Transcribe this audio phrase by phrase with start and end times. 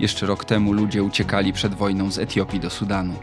[0.00, 3.14] Jeszcze rok temu ludzie uciekali przed wojną z Etiopii do Sudanu.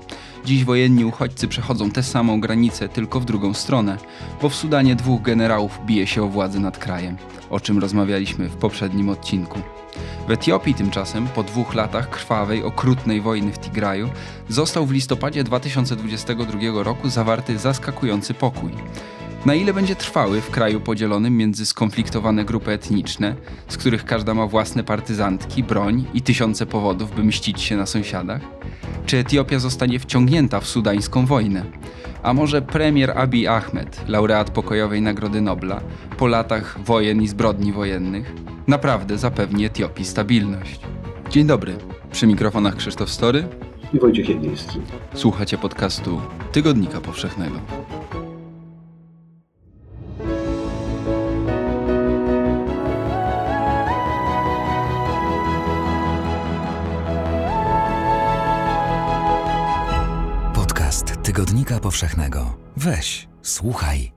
[0.46, 3.98] Dziś wojenni uchodźcy przechodzą tę samą granicę, tylko w drugą stronę,
[4.42, 7.18] bo w Sudanie dwóch generałów bije się o władzę nad krajem,
[7.50, 9.60] o czym rozmawialiśmy w poprzednim odcinku.
[10.28, 14.10] W Etiopii tymczasem, po dwóch latach krwawej, okrutnej wojny w Tigraju,
[14.50, 18.72] został w listopadzie 2022 roku zawarty zaskakujący pokój.
[19.46, 23.36] Na ile będzie trwały w kraju podzielonym między skonfliktowane grupy etniczne,
[23.68, 28.42] z których każda ma własne partyzantki, broń i tysiące powodów, by mścić się na sąsiadach?
[29.06, 31.66] Czy Etiopia zostanie wciągnięta w sudańską wojnę?
[32.24, 35.82] A może premier Abiy Ahmed, laureat pokojowej Nagrody Nobla,
[36.18, 38.34] po latach wojen i zbrodni wojennych,
[38.68, 40.80] naprawdę zapewni Etiopii stabilność?
[41.30, 41.76] Dzień dobry,
[42.12, 43.48] przy mikrofonach Krzysztof Story
[43.94, 44.80] i Wojciech Jedliński.
[45.14, 47.60] Słuchacie podcastu Tygodnika Powszechnego.
[61.42, 62.58] Tygodnika Powszechnego.
[62.78, 64.12] Weź, słuchaj.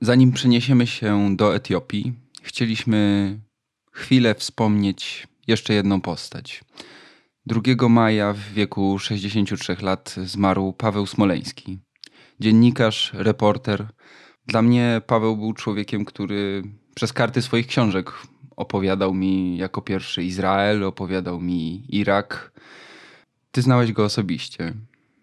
[0.00, 3.40] Zanim przeniesiemy się do Etiopii, chcieliśmy
[3.92, 6.64] chwilę wspomnieć jeszcze jedną postać.
[7.46, 11.78] 2 maja w wieku 63 lat zmarł Paweł Smoleński.
[12.40, 13.88] Dziennikarz, reporter.
[14.46, 16.62] Dla mnie Paweł był człowiekiem, który
[16.94, 18.12] przez karty swoich książek
[18.56, 22.52] opowiadał mi jako pierwszy Izrael, opowiadał mi Irak.
[23.50, 24.74] Ty znałeś go osobiście.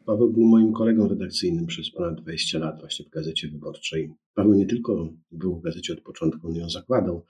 [0.07, 4.13] Paweł był moim kolegą redakcyjnym przez ponad 20 lat właśnie w Gazecie Wyborczej.
[4.33, 7.25] Paweł nie tylko był w gazecie od początku, on ją zakładał,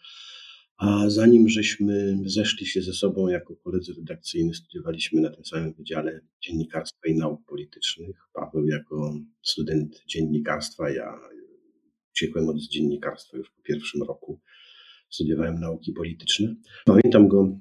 [0.78, 6.22] a zanim żeśmy zeszli się ze sobą jako koledzy redakcyjni, studiowaliśmy na tym samym Wydziale
[6.42, 8.30] Dziennikarstwa i Nauk Politycznych.
[8.34, 11.19] Paweł jako student dziennikarstwa, ja
[12.12, 14.39] uciekłem od dziennikarstwa już po pierwszym roku.
[15.09, 16.56] Studiowałem nauki polityczne.
[16.86, 17.59] Pamiętam go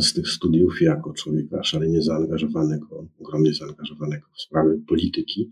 [0.00, 5.50] z tych studiów jako człowieka szalenie zaangażowanego, ogromnie zaangażowanego w sprawy polityki,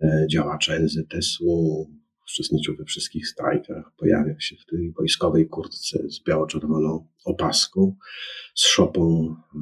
[0.00, 1.86] e, działacza NZS-u,
[2.22, 7.96] uczestniczył we wszystkich strajkach, pojawiał się w tej wojskowej kurtce z biało-czerwoną opaską,
[8.54, 9.58] z szopą e,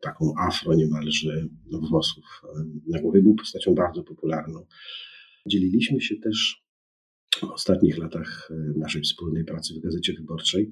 [0.00, 1.46] taką afro niemalże
[1.90, 3.22] włosów e, na głowie.
[3.22, 4.66] Był postacią bardzo popularną.
[5.46, 6.64] Dzieliliśmy się też
[7.40, 10.70] w ostatnich latach naszej wspólnej pracy w Gazecie Wyborczej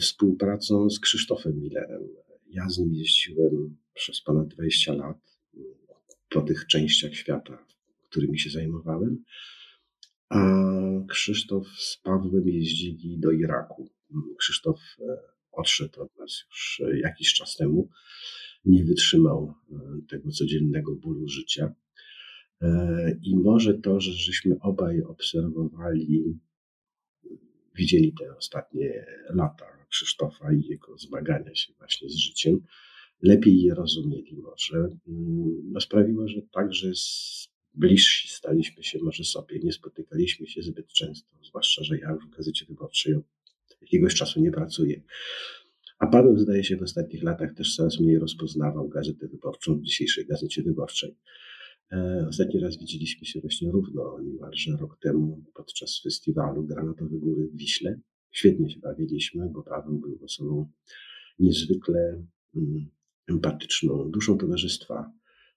[0.00, 2.02] współpracą z Krzysztofem Millerem.
[2.50, 5.18] Ja z nim jeździłem przez ponad 20 lat
[6.28, 7.66] po tych częściach świata,
[8.10, 9.24] którymi się zajmowałem,
[10.28, 10.38] a
[11.08, 13.90] Krzysztof z Pawłem jeździli do Iraku.
[14.38, 15.18] Krzysztof e,
[15.52, 17.88] odszedł od nas już e, jakiś czas temu,
[18.64, 19.54] nie wytrzymał
[20.08, 21.74] tego codziennego bólu życia.
[23.22, 26.38] I może to, że żeśmy obaj obserwowali
[27.76, 32.60] widzieli te ostatnie lata Krzysztofa i jego zmagania się właśnie z życiem,
[33.22, 36.90] lepiej je rozumieli może, mm, no sprawiło, że także
[37.74, 42.36] bliżsi staliśmy się może sobie, nie spotykaliśmy się zbyt często, zwłaszcza, że ja już w
[42.36, 43.24] Gazecie Wyborczej od
[43.80, 45.02] jakiegoś czasu nie pracuję.
[45.98, 50.26] A Paweł zdaje się w ostatnich latach też coraz mniej rozpoznawał Gazetę Wyborczą w dzisiejszej
[50.26, 51.16] Gazecie Wyborczej.
[51.92, 57.56] E, ostatni raz widzieliśmy się właśnie równo niemalże rok temu podczas festiwalu Granatowe Góry w
[57.56, 58.00] Wiśle.
[58.30, 60.72] Świetnie się bawiliśmy, bo Paweł był osobą
[61.38, 62.22] niezwykle
[62.56, 62.90] mm,
[63.28, 65.12] empatyczną, duszą towarzystwa.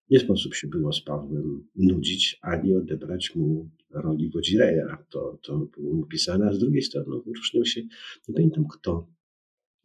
[0.09, 5.05] Nie sposób się było z Pawłem nudzić, ani odebrać mu roli Wodzireja.
[5.09, 7.81] To, to było mu pisane, a z drugiej strony wyróżniał się,
[8.27, 9.07] nie pamiętam kto,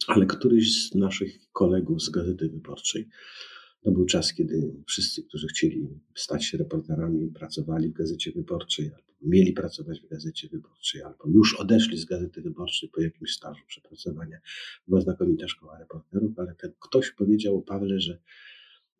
[0.06, 3.09] ale któryś z naszych kolegów z Gazety Wyborczej
[3.84, 9.12] to był czas, kiedy wszyscy, którzy chcieli stać się reporterami, pracowali w Gazecie Wyborczej, albo
[9.22, 14.39] mieli pracować w Gazecie Wyborczej, albo już odeszli z Gazety Wyborczej po jakimś stażu przepracowania.
[14.89, 18.19] Była znakomita szkoła reporterów, ale ten ktoś powiedział o Pawle, że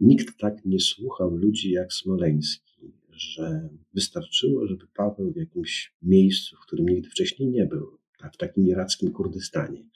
[0.01, 6.67] nikt tak nie słuchał ludzi jak Smoleński, że wystarczyło, żeby Paweł w jakimś miejscu, w
[6.67, 7.99] którym nigdy wcześniej nie był,
[8.33, 9.89] w takim irackim Kurdystanie,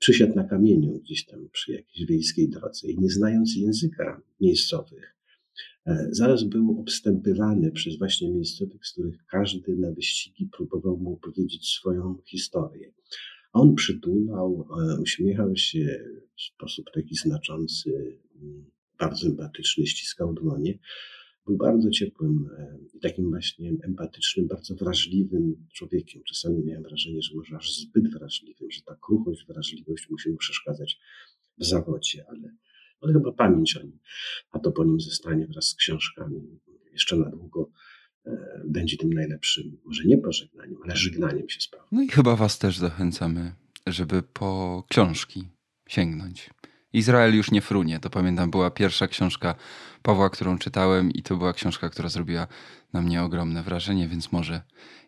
[0.00, 5.16] przysiadł na kamieniu gdzieś tam przy jakiejś wiejskiej drodze i nie znając języka miejscowych,
[5.86, 11.68] e, zaraz był obstępywany przez właśnie miejscowych, z których każdy na wyścigi próbował mu opowiedzieć
[11.68, 12.92] swoją historię.
[13.52, 16.04] On przytulał, e, uśmiechał się
[16.36, 18.18] w sposób taki znaczący,
[18.98, 20.78] bardzo empatyczny, ściskał dłonie
[21.46, 26.22] był bardzo ciepłym e, i takim właśnie empatycznym, bardzo wrażliwym człowiekiem.
[26.28, 30.98] Czasami miałem wrażenie, że może aż zbyt wrażliwym, że ta kruchość, wrażliwość musi mu przeszkadzać
[31.58, 32.56] w zawodzie, ale,
[33.00, 33.98] ale chyba pamięć o nim,
[34.50, 36.60] a to po nim zostanie wraz z książkami
[36.92, 37.70] jeszcze na długo
[38.26, 42.58] e, będzie tym najlepszym, może nie pożegnaniem, ale żegnaniem się z No i chyba Was
[42.58, 43.52] też zachęcamy,
[43.86, 45.48] żeby po książki
[45.88, 46.50] sięgnąć.
[46.92, 48.00] Izrael już nie frunie.
[48.00, 49.54] To pamiętam, była pierwsza książka
[50.02, 52.46] Pawła, którą czytałem, i to była książka, która zrobiła
[52.92, 54.62] na mnie ogromne wrażenie, więc może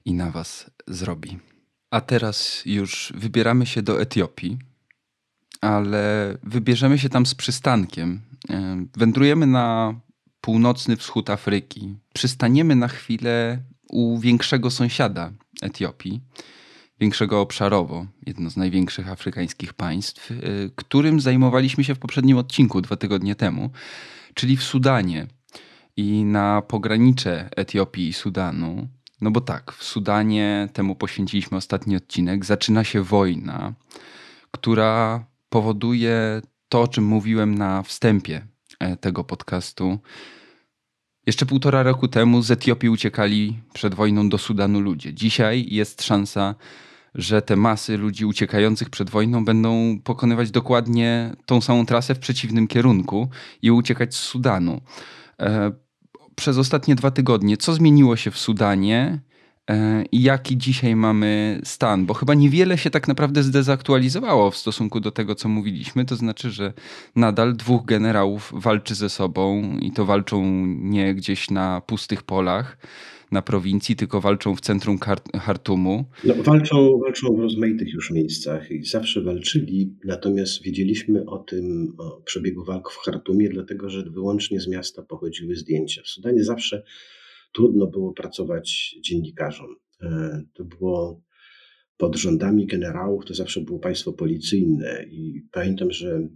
[0.05, 1.39] i na Was zrobi.
[1.91, 4.59] A teraz już wybieramy się do Etiopii,
[5.61, 8.21] ale wybierzemy się tam z przystankiem.
[8.51, 9.95] E, wędrujemy na
[10.41, 11.97] północny wschód Afryki.
[12.15, 13.59] Przystaniemy na chwilę
[13.89, 15.33] u większego sąsiada
[15.63, 16.21] Etiopii,
[17.03, 22.97] większego obszarowo, jedno z największych afrykańskich państw, y, którym zajmowaliśmy się w poprzednim odcinku dwa
[22.97, 23.71] tygodnie temu,
[24.35, 25.27] czyli w Sudanie.
[25.97, 28.89] I na pogranicze Etiopii i Sudanu,
[29.21, 33.73] no bo tak, w Sudanie temu poświęciliśmy ostatni odcinek, zaczyna się wojna,
[34.51, 38.47] która powoduje to, o czym mówiłem na wstępie
[38.81, 39.99] e, tego podcastu,
[41.27, 45.15] jeszcze półtora roku temu z Etiopii uciekali przed wojną do Sudanu ludzie.
[45.15, 46.55] Dzisiaj jest szansa,
[47.15, 52.69] że te masy ludzi uciekających przed wojną będą pokonywać dokładnie tą samą trasę w przeciwnym
[52.69, 53.29] kierunku
[53.63, 54.81] i uciekać z Sudanu.
[55.41, 55.73] E,
[56.37, 59.21] przez ostatnie dwa tygodnie, co zmieniło się w Sudanie
[59.71, 65.01] E, i jaki dzisiaj mamy stan, bo chyba niewiele się tak naprawdę zdezaktualizowało w stosunku
[65.01, 66.05] do tego, co mówiliśmy.
[66.05, 66.73] To znaczy, że
[67.17, 72.79] nadal dwóch generałów walczy ze sobą i to walczą nie gdzieś na pustych polach,
[73.33, 74.99] na prowincji, tylko walczą w centrum
[75.41, 76.05] Hartumu.
[76.25, 82.21] No, walczą, walczą w rozmaitych już miejscach i zawsze walczyli, natomiast wiedzieliśmy o tym, o
[82.21, 86.03] przebiegu walk w Hartumie, dlatego że wyłącznie z miasta pochodziły zdjęcia.
[86.05, 86.83] W Sudanie zawsze
[87.53, 89.77] trudno było pracować dziennikarzom.
[90.03, 91.23] E, to było
[92.03, 96.29] pod rządami generałów, to zawsze było państwo policyjne i pamiętam, że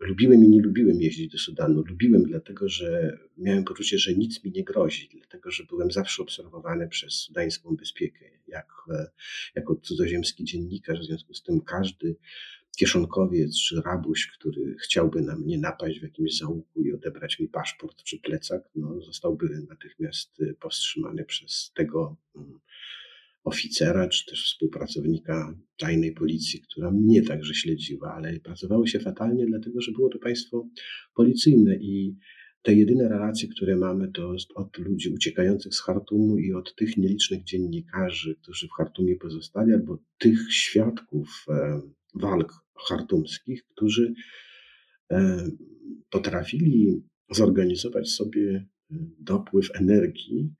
[0.00, 1.84] lubiłem i nie lubiłem jeździć do Sudanu.
[1.88, 6.88] Lubiłem dlatego, że miałem poczucie, że nic mi nie grozi, dlatego, że byłem zawsze obserwowany
[6.88, 9.06] przez sudańską bezpiekę, jak, e,
[9.54, 12.16] jako cudzoziemski dziennikarz, w związku z tym każdy
[12.76, 18.02] kieszonkowiec czy rabuś, który chciałby na mnie napaść w jakimś załuku i odebrać mi paszport
[18.02, 22.60] czy plecak, no, zostałby natychmiast y, powstrzymany przez tego mm,
[23.44, 29.80] oficera czy też współpracownika tajnej policji, która mnie także śledziła, ale pracowało się fatalnie, dlatego
[29.80, 30.68] że było to państwo
[31.14, 32.16] policyjne i
[32.62, 37.44] te jedyne relacje, które mamy, to od ludzi uciekających z Hartumu i od tych nielicznych
[37.44, 41.46] dziennikarzy, którzy w Hartumie pozostali, albo tych świadków
[42.14, 44.14] walk chartumskich, którzy
[45.12, 45.48] e,
[46.10, 50.54] potrafili zorganizować sobie e, dopływ energii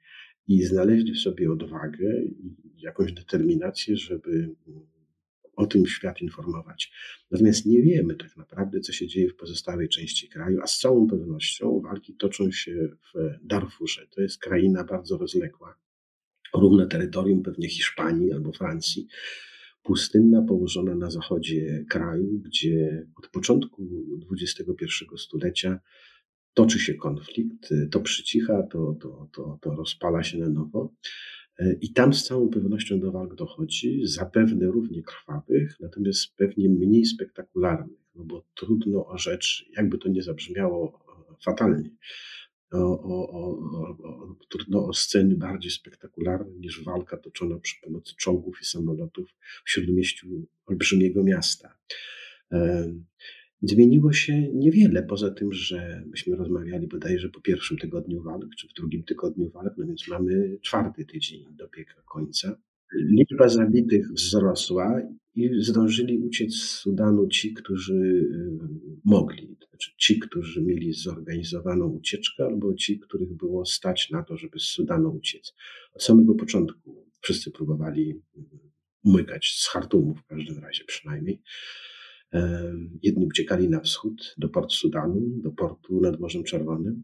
[0.49, 4.55] i znaleźli w sobie odwagę i jakąś determinację, żeby
[5.57, 6.93] o tym świat informować.
[7.31, 11.07] Natomiast nie wiemy tak naprawdę, co się dzieje w pozostałej części kraju, a z całą
[11.07, 14.07] pewnością walki toczą się w Darfurze.
[14.11, 15.79] To jest kraina bardzo rozległa,
[16.55, 19.07] równe terytorium pewnie Hiszpanii albo Francji
[19.83, 24.85] pustynna położona na zachodzie kraju, gdzie od początku XXI
[25.17, 25.81] stulecia
[26.55, 30.93] toczy się konflikt, to przycicha, to, to, to, to rozpala się na nowo.
[31.81, 37.99] I tam z całą pewnością do walk dochodzi, zapewne równie krwawych, natomiast pewnie mniej spektakularnych,
[38.15, 41.05] no bo trudno o rzecz, jakby to nie zabrzmiało
[41.45, 41.91] fatalnie,
[42.73, 48.65] o, o, o, trudno o sceny bardziej spektakularne niż walka toczona przy pomocy czołgów i
[48.65, 49.29] samolotów
[49.65, 50.27] w śródmieściu
[50.67, 51.77] olbrzymiego miasta.
[53.67, 58.73] Zmieniło się niewiele, poza tym, że myśmy rozmawiali bodajże po pierwszym tygodniu walk, czy w
[58.73, 62.57] drugim tygodniu walk, no więc mamy czwarty tydzień dobiega końca.
[62.95, 65.01] Liczba zabitych wzrosła
[65.35, 68.59] i zdążyli uciec z Sudanu ci, którzy y,
[69.05, 69.57] mogli.
[69.71, 74.63] Znaczy ci, którzy mieli zorganizowaną ucieczkę, albo ci, których było stać na to, żeby z
[74.63, 75.55] Sudanu uciec.
[75.95, 78.43] Od samego początku wszyscy próbowali y,
[79.05, 81.43] umykać z Hartumu, w każdym razie przynajmniej.
[83.03, 87.03] Jedni uciekali na wschód, do portu Sudanu, do portu nad Morzem Czerwonym,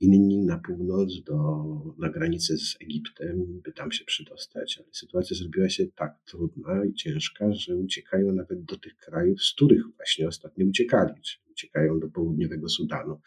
[0.00, 1.64] inni na północ, do,
[1.98, 6.94] na granicę z Egiptem, by tam się przydostać, ale sytuacja zrobiła się tak trudna i
[6.94, 12.08] ciężka, że uciekają nawet do tych krajów, z których właśnie ostatnio uciekali, czyli uciekają do
[12.08, 13.20] południowego Sudanu,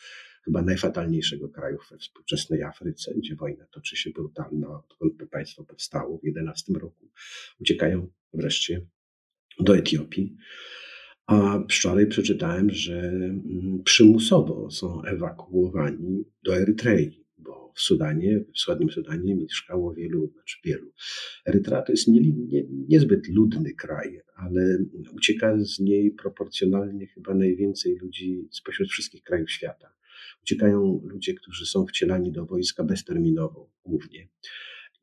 [0.45, 6.17] chyba najfatalniejszego kraju we współczesnej Afryce, gdzie wojna toczy się brutalna, odkąd to państwo powstało
[6.17, 7.09] w 11 roku.
[7.59, 8.87] Uciekają wreszcie
[9.59, 10.37] do Etiopii.
[11.27, 18.91] A wczoraj przeczytałem, że mm, przymusowo są ewakuowani do Erytrei, bo w Sudanie, w wschodnim
[18.91, 20.91] Sudanie mieszkało wielu, znaczy wielu.
[21.45, 24.77] Erytrea to jest nie, nie, niezbyt ludny kraj, ale
[25.13, 29.95] ucieka z niej proporcjonalnie chyba najwięcej ludzi spośród wszystkich krajów świata.
[30.43, 34.27] Uciekają ludzie, którzy są wcielani do wojska bezterminowo głównie.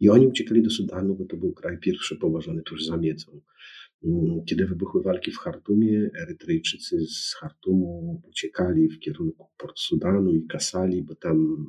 [0.00, 3.41] I oni uciekali do Sudanu, bo to był kraj pierwszy położony tuż za miedzą.
[4.05, 10.47] Mm, kiedy wybuchły walki w Chartumie, Erytrejczycy z Chartumu uciekali w kierunku Port Sudanu i
[10.47, 11.67] Kasali, bo tam,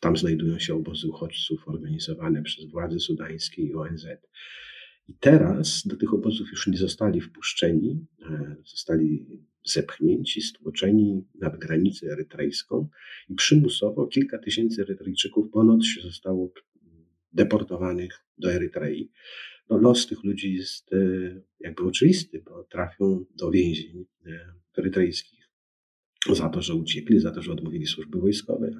[0.00, 4.06] tam znajdują się obozy uchodźców organizowane przez władze sudańskie i ONZ.
[5.08, 9.26] I teraz do tych obozów już nie zostali wpuszczeni, e, zostali
[9.64, 12.88] zepchnięci, stłoczeni nad granicę erytrejską
[13.28, 16.52] i przymusowo kilka tysięcy Erytrejczyków ponoć zostało
[17.32, 19.10] deportowanych do Erytrei.
[19.70, 20.96] No, los tych ludzi jest e,
[21.60, 25.38] jakby oczywisty, bo trafią do więzień e, erytrejskich
[26.32, 28.74] za to, że uciekli, za to, że odmówili służby wojskowej.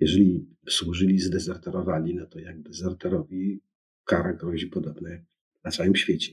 [0.00, 3.60] Jeżeli służyli, zdezerterowali, no to jak dezerterowi
[4.04, 5.10] kara grozi podobna
[5.64, 6.32] na całym świecie.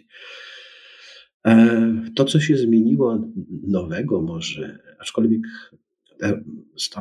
[1.45, 3.31] E, to, co się zmieniło
[3.67, 5.41] nowego może, aczkolwiek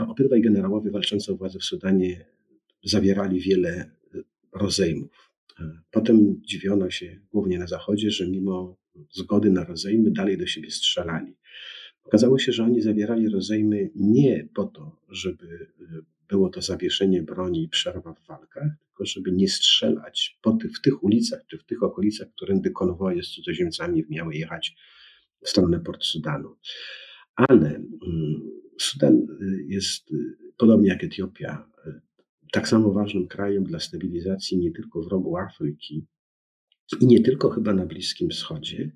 [0.09, 2.27] obydwaj generałowie walczący o władzę w Sudanie
[2.85, 3.91] zawierali wiele
[4.53, 5.28] rozejmów.
[5.61, 8.77] E, potem dziwiono się głównie na Zachodzie, że mimo
[9.11, 11.37] zgody na rozejmy dalej do siebie strzelali.
[12.05, 15.47] Okazało się, że oni zawierali rozejmy nie po to, żeby
[15.81, 15.85] e,
[16.29, 20.81] było to zawieszenie broni i przerwa w walkach, tylko żeby nie strzelać po tych, w
[20.81, 24.77] tych ulicach czy w tych okolicach, którędy konwoje z cudzoziemcami miały jechać
[25.45, 26.57] w stronę Port Sudanu.
[27.35, 31.71] Ale mm, Sudan y, jest, y, podobnie jak Etiopia,
[32.53, 36.07] tak samo ważnym krajem dla stabilizacji nie tylko w rogu Afryki
[37.01, 38.91] i nie tylko chyba na Bliskim Wschodzie,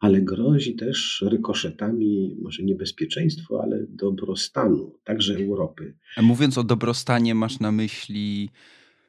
[0.00, 5.94] ale grozi też rykoszetami, może niebezpieczeństwo, ale dobrostanu, także Europy.
[6.16, 8.48] A mówiąc o dobrostanie, masz na myśli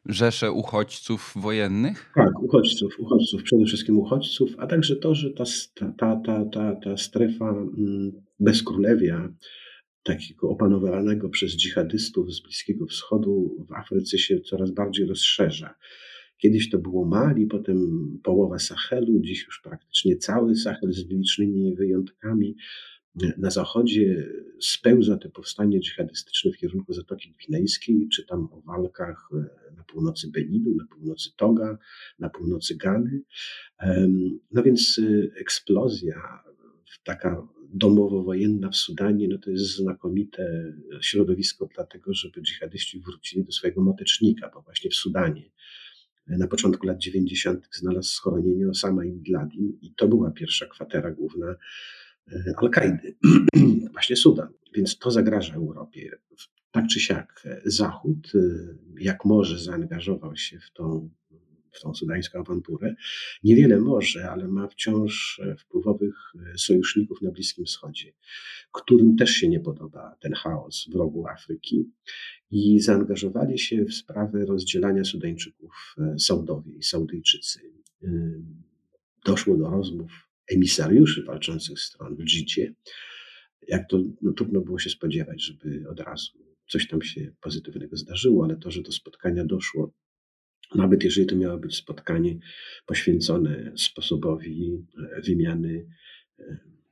[0.06, 2.12] rzesze uchodźców wojennych?
[2.16, 5.44] Tak, uchodźców, uchodźców, przede wszystkim uchodźców, a także to, że ta,
[5.98, 9.30] ta, ta, ta, ta strefa mm, bezkrólewia,
[10.04, 15.76] takiego opanowanego przez dżihadystów z Bliskiego Wschodu w Afryce się coraz bardziej rozszerza.
[16.38, 22.56] Kiedyś to było Mali, potem połowa Sahelu, dziś już praktycznie cały Sahel z licznymi wyjątkami.
[23.38, 24.28] Na zachodzie
[24.60, 30.32] spełza to powstanie dżihadystyczne w kierunku Zatoki Gwinejskiej, czy tam o walkach e, na północy
[30.32, 31.78] Beninu, na północy Toga,
[32.20, 33.22] na północy Gany.
[34.52, 36.44] No więc e, eksplozja,
[37.04, 43.82] taka domowo-wojenna w Sudanie, no to jest znakomite środowisko dlatego, żeby dżihadyści wrócili do swojego
[43.82, 45.52] motecznika, bo właśnie w Sudanie
[46.28, 47.68] na początku lat 90.
[47.72, 51.56] znalazł schronienie Osama Ibn Laden i to była pierwsza kwatera główna
[52.32, 53.16] e, Al-Kaidy,
[53.94, 54.54] właśnie Sudan.
[54.76, 56.12] Więc to zagraża Europie.
[56.72, 58.40] Tak czy siak Zachód, e,
[59.00, 61.10] jak może, zaangażował się w tą,
[61.72, 62.96] w tą sudańską awanturę.
[63.44, 66.16] Niewiele może, ale ma wciąż wpływowych
[66.58, 68.14] sojuszników na Bliskim Wschodzie,
[68.72, 71.92] którym też się nie podoba ten chaos w rogu Afryki
[72.52, 77.60] i zaangażowali się w sprawę rozdzielania Sudańczyków e, Saudowie i Saudyjczycy.
[78.04, 78.08] E,
[79.26, 80.12] doszło do rozmów
[80.48, 82.74] emisariuszy walczących stron w Dżycie.
[83.68, 86.32] Jak to no, trudno było się spodziewać, żeby od razu
[86.68, 89.94] coś tam się pozytywnego zdarzyło, ale to, że do spotkania doszło,
[90.76, 92.40] nawet jeżeli to miało być spotkanie
[92.86, 94.86] poświęcone sposobowi
[95.18, 95.86] e, wymiany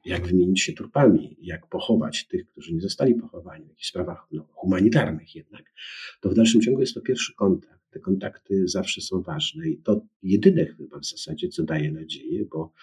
[0.06, 4.48] jak wymienić się trupami, jak pochować tych, którzy nie zostali pochowani, w jakichś sprawach no,
[4.52, 5.74] humanitarnych jednak,
[6.22, 7.80] to w dalszym ciągu jest to pierwszy kontakt.
[7.90, 12.74] Te kontakty zawsze są ważne i to jedyne chyba w zasadzie, co daje nadzieję, bo,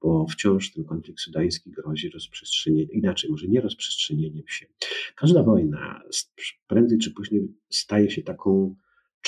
[0.00, 4.66] bo wciąż ten konflikt sudański grozi rozprzestrzenieniem, inaczej, może nie rozprzestrzenieniem się.
[5.14, 6.02] Każda wojna
[6.66, 8.76] prędzej czy później staje się taką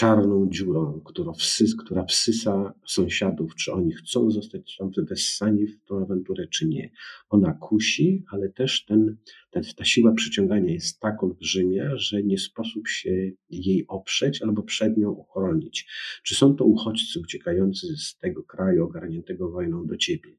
[0.00, 6.02] czarną dziurą, która, wsys, która wsysa sąsiadów, czy oni chcą zostać tam wessani w tą
[6.02, 6.90] awanturę, czy nie.
[7.28, 9.16] Ona kusi, ale też ten,
[9.50, 14.96] ten, ta siła przyciągania jest tak olbrzymia, że nie sposób się jej oprzeć albo przed
[14.96, 15.88] nią uchronić.
[16.22, 20.30] Czy są to uchodźcy uciekający z tego kraju ogarniętego wojną do ciebie,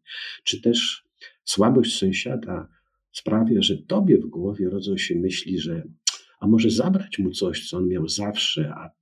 [0.43, 1.07] czy też
[1.43, 2.67] słabość sąsiada
[3.11, 5.83] sprawia, że tobie w głowie rodzą się myśli, że
[6.39, 9.00] a może zabrać mu coś, co on miał zawsze, a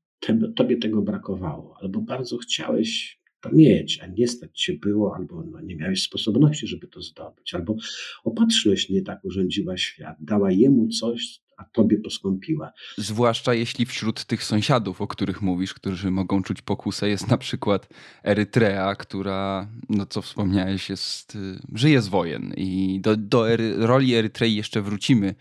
[0.56, 5.62] tobie tego brakowało, albo bardzo chciałeś to mieć, a nie stać się było, albo no,
[5.62, 7.76] nie miałeś sposobności, żeby to zdobyć, albo
[8.24, 12.72] opatrzność nie tak urządziła świat, dała jemu coś, a tobie poskąpiła.
[12.98, 17.90] Zwłaszcza jeśli wśród tych sąsiadów, o których mówisz, którzy mogą czuć pokusę, jest na przykład
[18.24, 24.16] Erytrea, która, no co wspomniałeś, jest, y, żyje z wojen i do, do ery, roli
[24.16, 25.36] Erytrei jeszcze wrócimy.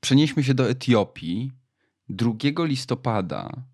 [0.00, 1.50] Przenieśmy się do Etiopii.
[2.08, 3.64] 2 listopada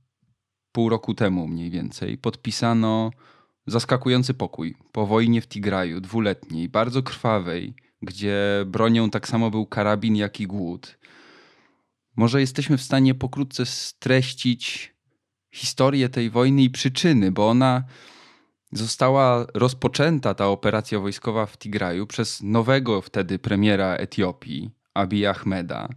[0.73, 3.11] pół roku temu mniej więcej podpisano
[3.67, 10.17] zaskakujący pokój po wojnie w Tigraju, dwuletniej, bardzo krwawej, gdzie bronią tak samo był karabin,
[10.17, 10.99] jak i głód.
[12.17, 14.95] Może jesteśmy w stanie pokrótce streścić
[15.55, 17.85] historię tej wojny i przyczyny, bo ona
[18.73, 25.89] Została rozpoczęta ta operacja wojskowa w Tigraju przez nowego wtedy premiera Etiopii, Abiy Ahmeda,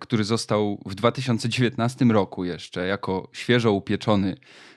[0.00, 4.36] który został w 2019 roku jeszcze jako świeżo upieczony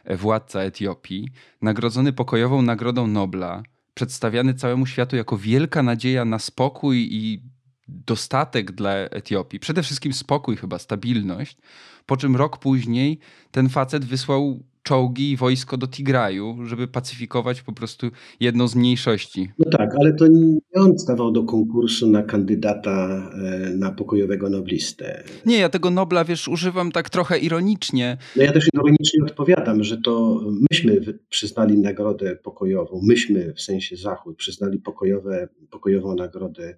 [0.09, 1.29] władca Etiopii,
[1.61, 7.43] nagrodzony pokojową Nagrodą Nobla, przedstawiany całemu światu jako wielka nadzieja na spokój i
[7.87, 9.59] dostatek dla Etiopii.
[9.59, 11.57] Przede wszystkim spokój, chyba stabilność.
[12.05, 13.19] Po czym rok później
[13.51, 18.07] ten facet wysłał czołgi i wojsko do Tigraju, żeby pacyfikować po prostu
[18.39, 19.49] jedną z mniejszości.
[19.59, 25.23] No tak, ale to nie on stawał do konkursu na kandydata e, na pokojowego noblistę.
[25.45, 28.17] Nie, ja tego Nobla, wiesz, używam tak trochę ironicznie.
[28.35, 34.37] No ja też ironicznie odpowiadam, że to myśmy przyznali nagrodę pokojową, myśmy w sensie Zachód
[34.37, 36.77] przyznali pokojowe, pokojową nagrodę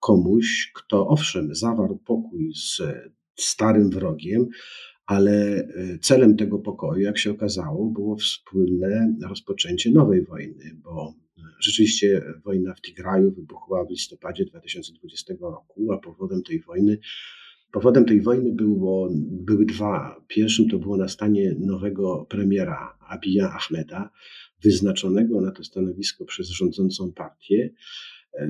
[0.00, 2.82] komuś, kto owszem zawarł pokój z
[3.36, 4.48] starym wrogiem,
[5.06, 11.42] ale e, celem tego pokoju, jak się okazało, było wspólne rozpoczęcie nowej wojny, bo e,
[11.60, 16.98] rzeczywiście wojna w Tigraju wybuchła w listopadzie 2020 roku, a powodem tej wojny
[17.74, 20.24] Powodem tej wojny było, były dwa.
[20.28, 24.10] Pierwszym to było nastanie nowego premiera Abiya Ahmeda,
[24.62, 27.70] wyznaczonego na to stanowisko przez rządzącą partię,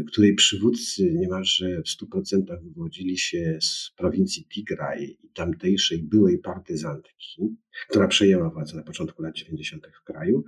[0.07, 7.57] której przywódcy niemalże w 100% wywodzili się z prowincji Tigraj i tamtejszej byłej partyzantki,
[7.89, 9.87] która przejęła władzę na początku lat 90.
[10.01, 10.45] w kraju.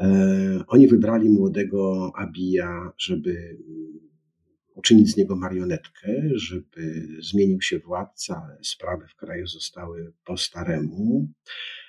[0.00, 3.58] E, oni wybrali młodego Abija, żeby
[4.74, 11.28] uczynić z niego marionetkę, żeby zmienił się władca, ale sprawy w kraju zostały po staremu
[11.28, 11.83] e,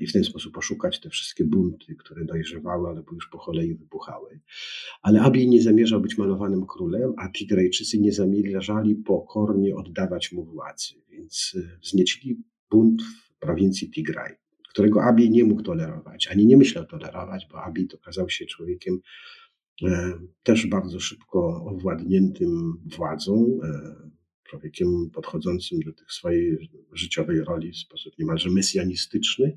[0.00, 4.40] i w ten sposób oszukać te wszystkie bunty, które dojrzewały albo już po kolei wybuchały.
[5.02, 10.94] Ale Abiy nie zamierzał być malowanym królem, a Tigrajczycy nie zamierzali pokornie oddawać mu władzy,
[11.10, 14.34] więc e, wzniecili bunt w prowincji Tigraj,
[14.68, 18.98] którego Abiy nie mógł tolerować, ani nie myślał tolerować, bo Abiy okazał się człowiekiem
[19.84, 20.12] e,
[20.42, 24.10] też bardzo szybko owładniętym władzą, e,
[24.50, 29.56] człowiekiem podchodzącym do tych swojej życiowej roli w sposób niemalże mesjanistyczny.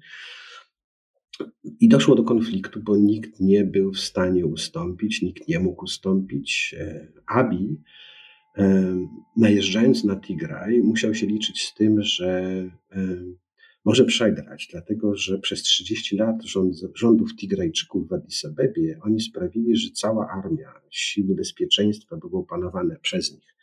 [1.79, 6.75] I doszło do konfliktu, bo nikt nie był w stanie ustąpić, nikt nie mógł ustąpić.
[6.79, 7.82] E, Abi,
[8.58, 8.97] e,
[9.38, 12.29] najeżdżając na Tigraj, musiał się liczyć z tym, że
[12.91, 13.17] e,
[13.86, 19.75] może przegrać, dlatego że przez 30 lat rząd, rządów Tigrajczyków w Addis Abebie oni sprawili,
[19.75, 23.53] że cała armia, siły bezpieczeństwa były opanowane przez nich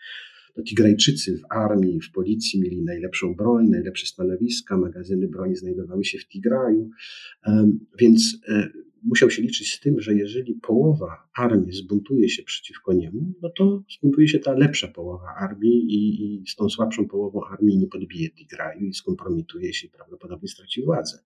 [0.55, 6.19] to Tigrajczycy w armii, w policji mieli najlepszą broń, najlepsze stanowiska, magazyny broni znajdowały się
[6.19, 6.91] w Tigraju,
[7.99, 8.69] więc e,
[9.03, 13.85] musiał się liczyć z tym, że jeżeli połowa armii zbuntuje się przeciwko niemu, no to
[13.99, 18.31] zbuntuje się ta lepsza połowa armii i, i z tą słabszą połową armii nie podbije
[18.31, 21.19] Tigraju i skompromituje się i prawdopodobnie straci władzę.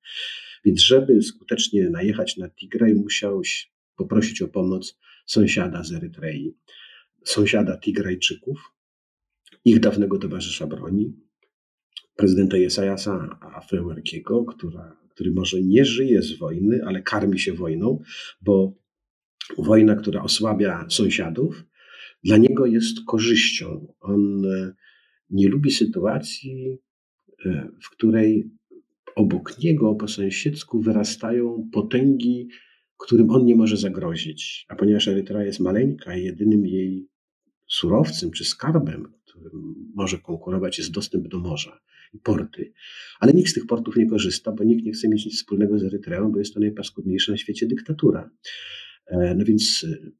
[0.64, 3.42] Więc żeby skutecznie najechać na Tigraj, musiał
[3.96, 6.54] poprosić o pomoc sąsiada z Erytrei,
[7.24, 8.73] sąsiada Tigrajczyków,
[9.64, 11.16] ich dawnego towarzysza broni,
[12.16, 18.02] prezydenta Jesajasa Afewerkiego, która, który może nie żyje z wojny, ale karmi się wojną,
[18.40, 18.74] bo
[19.58, 21.64] wojna, która osłabia sąsiadów,
[22.24, 23.94] dla niego jest korzyścią.
[24.00, 24.74] On e,
[25.30, 26.78] nie lubi sytuacji,
[27.46, 28.50] e, w której
[29.16, 32.48] obok niego po sąsiedzku wyrastają potęgi,
[33.04, 34.66] którym on nie może zagrozić.
[34.68, 37.08] A ponieważ Erytrea jest maleńka, jedynym jej
[37.68, 41.80] surowcem czy skarbem, którym może konkurować, jest dostęp do morza
[42.14, 42.72] i porty.
[43.20, 45.84] Ale nikt z tych portów nie korzysta, bo nikt nie chce mieć nic wspólnego z
[45.84, 48.30] Erytreą, bo jest to najpaskudniejsza na świecie dyktatura.
[49.06, 50.10] E, no więc e,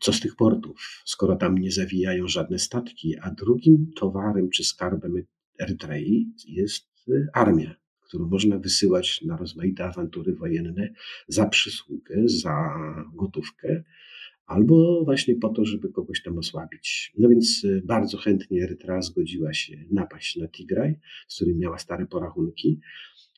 [0.00, 5.22] co z tych portów, skoro tam nie zawijają żadne statki, a drugim towarem czy skarbem
[5.60, 10.88] Erytrei jest e, armia, którą można wysyłać na rozmaite awantury wojenne
[11.28, 12.74] za przysługę, za
[13.14, 13.84] gotówkę,
[14.46, 17.12] albo właśnie po to, żeby kogoś tam osłabić.
[17.18, 20.94] No więc y, bardzo chętnie Erytrea zgodziła się napaść na Tigraj,
[21.28, 22.80] z którym miała stare porachunki.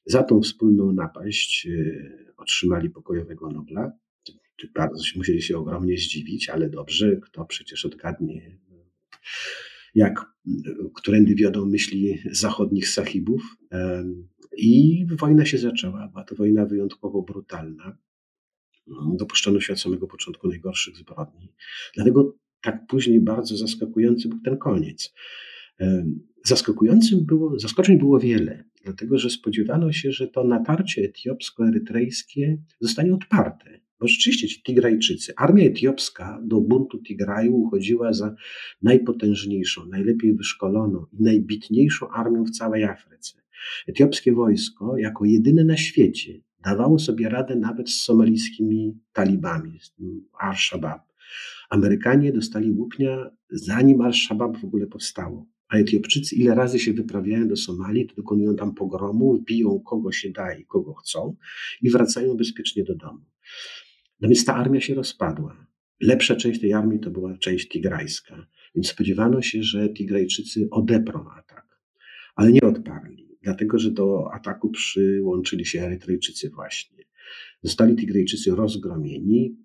[0.06, 3.92] Za tą wspólną napaść y, otrzymali pokojowego Nobla.
[4.74, 8.58] Bardzo musieli się ogromnie zdziwić, ale dobrze, kto przecież odgadnie,
[9.94, 10.26] jak,
[10.94, 13.42] którędy wiodą myśli zachodnich sahibów.
[14.56, 16.08] I wojna się zaczęła.
[16.08, 17.96] Była to wojna wyjątkowo brutalna
[19.18, 21.53] dopuszczono się od samego początku najgorszych zbrodni.
[21.94, 25.14] Dlatego tak później bardzo zaskakujący był ten koniec.
[26.44, 33.81] Zaskakującym było, zaskoczeń było wiele, dlatego że spodziewano się, że to natarcie etiopsko-erytrejskie zostanie odparte.
[34.01, 38.35] Bo rzeczywiście ci Tigrajczycy, armia etiopska do buntu Tigraju uchodziła za
[38.83, 43.42] najpotężniejszą, najlepiej wyszkoloną i najbitniejszą armią w całej Afryce.
[43.88, 49.92] Etiopskie wojsko, jako jedyne na świecie, dawało sobie radę nawet z somalijskimi talibami, z
[50.38, 51.02] Al-Shabaab.
[51.70, 55.46] Amerykanie dostali łupnia zanim Al-Shabaab w ogóle powstało.
[55.68, 60.31] A Etiopczycy ile razy się wyprawiają do Somalii, to dokonują tam pogromów, biją kogo się
[60.31, 61.37] da i kogo chcą
[61.83, 63.24] i wracają bezpiecznie do domu.
[64.20, 65.66] No więc ta armia się rozpadła.
[66.00, 71.81] Lepsza część tej armii to była część tigrajska, więc spodziewano się, że Tigrajczycy odeprą atak,
[72.37, 77.04] ale nie odparli, dlatego że do ataku przyłączyli się Erytrejczycy właśnie.
[77.62, 79.56] Zostali Tigrajczycy rozgromieni,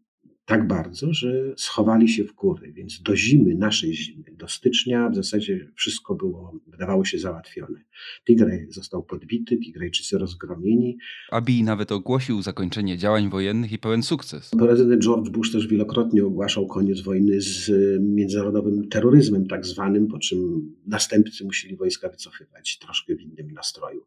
[0.45, 5.15] tak bardzo, że schowali się w góry, więc do zimy, naszej zimy, do stycznia w
[5.15, 7.83] zasadzie wszystko było, wydawało się załatwione.
[8.27, 10.97] Tigray został podbity, Tigrajczycy rozgromieni.
[11.31, 14.51] Abiy nawet ogłosił zakończenie działań wojennych i pełen sukces.
[14.59, 20.71] Prezydent George Bush też wielokrotnie ogłaszał koniec wojny z międzynarodowym terroryzmem tak zwanym, po czym
[20.87, 24.05] następcy musieli wojska wycofywać troszkę w innym nastroju.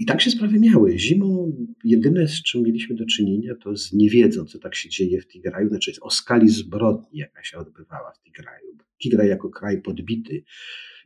[0.00, 0.98] I tak się sprawy miały.
[0.98, 1.52] Zimą
[1.84, 5.68] jedyne, z czym mieliśmy do czynienia, to z niewiedzą, co tak się dzieje w Tigraju,
[5.68, 8.76] znaczy o skali zbrodni, jaka się odbywała w Tigraju.
[9.02, 10.42] Tigraj jako kraj podbity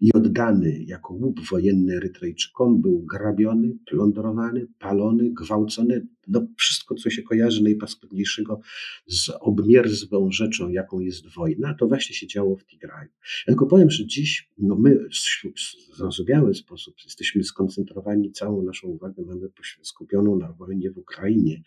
[0.00, 6.06] i oddany jako łup wojenny Erytrejczykom był grabiony, plądrowany, palony, gwałcony.
[6.28, 8.60] No wszystko, co się kojarzy najpaskudniejszego
[9.06, 13.10] z obmierzłą rzeczą, jaką jest wojna, to właśnie się działo w Tigraju.
[13.46, 19.22] Ja tylko powiem, że dziś no my w zrozumiały sposób jesteśmy skoncentrowani, całą naszą uwagę
[19.22, 19.48] mamy
[19.82, 21.62] skupioną na wojnie w Ukrainie.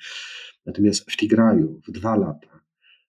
[0.65, 2.66] Natomiast w Tigraju w dwa lata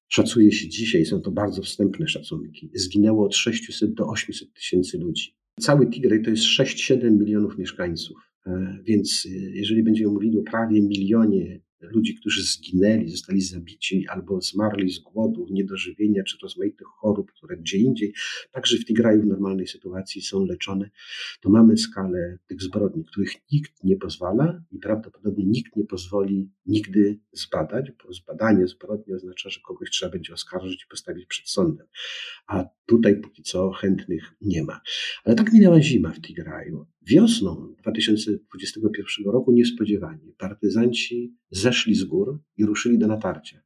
[0.09, 5.35] Szacuje się dzisiaj, są to bardzo wstępne szacunki, zginęło od 600 do 800 tysięcy ludzi.
[5.61, 8.17] Cały Tigray to jest 6-7 milionów mieszkańców,
[8.47, 14.41] e, więc e, jeżeli będziemy mówili o prawie milionie ludzi, którzy zginęli, zostali zabici albo
[14.41, 18.15] zmarli z głodu, niedożywienia czy rozmaitych chorób, które gdzie indziej,
[18.53, 20.91] także w Tigraju w normalnej sytuacji są leczone,
[21.41, 27.21] to mamy skalę tych zbrodni, których nikt nie pozwala i prawdopodobnie nikt nie pozwoli nigdy
[27.33, 31.87] zbadać, bo zbadanie zbrodni oznacza, że kogoś trzeba będzie oskarżyć i postawić przed sądem.
[32.47, 34.81] A tutaj póki co chętnych nie ma.
[35.25, 36.87] Ale tak minęła zima w Tigraju.
[37.03, 43.63] Wiosną 2021 roku niespodziewanie partyzanci zeszli z gór i ruszyli do natarcia.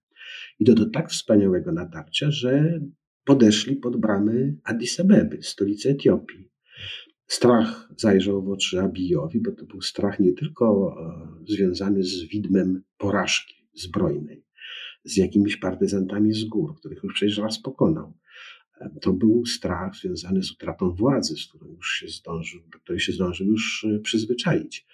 [0.58, 2.80] I do, do tak wspaniałego natarcia, że
[3.24, 6.48] podeszli pod bramy Addis Abeby, stolicy Etiopii.
[7.26, 12.82] Strach zajrzał w oczy Abijowi, bo to był strach nie tylko e, związany z widmem
[12.98, 14.44] porażki zbrojnej,
[15.04, 18.14] z jakimiś partyzantami z gór, których już przecież raz pokonał,
[19.00, 23.12] to był strach związany z utratą władzy, z którą już się zdążył, do której się
[23.12, 24.86] zdążył już e, przyzwyczaić.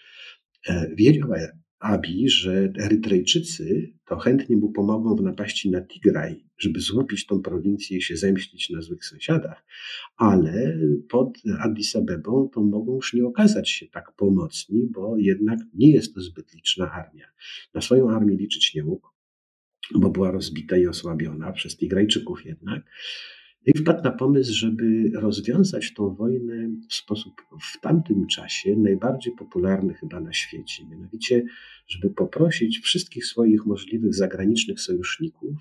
[0.66, 1.32] E, wiedział
[1.78, 7.96] Abi, że Erytrejczycy to chętnie mu pomogą w napaści na Tigraj, żeby złupić tą prowincję
[7.96, 9.64] i się zemścić na złych sąsiadach,
[10.16, 15.90] ale pod Addis Abebą to mogą już nie okazać się tak pomocni, bo jednak nie
[15.90, 17.26] jest to zbyt liczna armia.
[17.74, 19.08] Na swoją armię liczyć nie mógł,
[19.94, 22.82] bo była rozbita i osłabiona przez Tigrajczyków jednak.
[23.74, 27.32] I wpadł na pomysł, żeby rozwiązać tą wojnę w sposób
[27.72, 30.86] w tamtym czasie najbardziej popularny chyba na świecie.
[30.90, 31.44] Mianowicie,
[31.86, 35.56] żeby poprosić wszystkich swoich możliwych zagranicznych sojuszników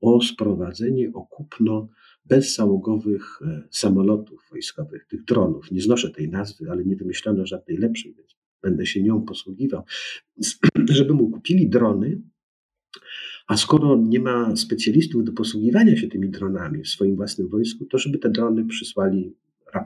[0.00, 1.88] o sprowadzenie, o kupno
[2.24, 5.70] bezzałogowych e, samolotów wojskowych, tych dronów.
[5.70, 9.82] Nie znoszę tej nazwy, ale nie wymyślono żadnej lepszej, więc będę się nią posługiwał.
[10.88, 12.22] Żeby mu kupili drony,
[13.46, 17.98] a skoro nie ma specjalistów do posługiwania się tymi dronami w swoim własnym wojsku, to
[17.98, 19.34] żeby te drony przysłali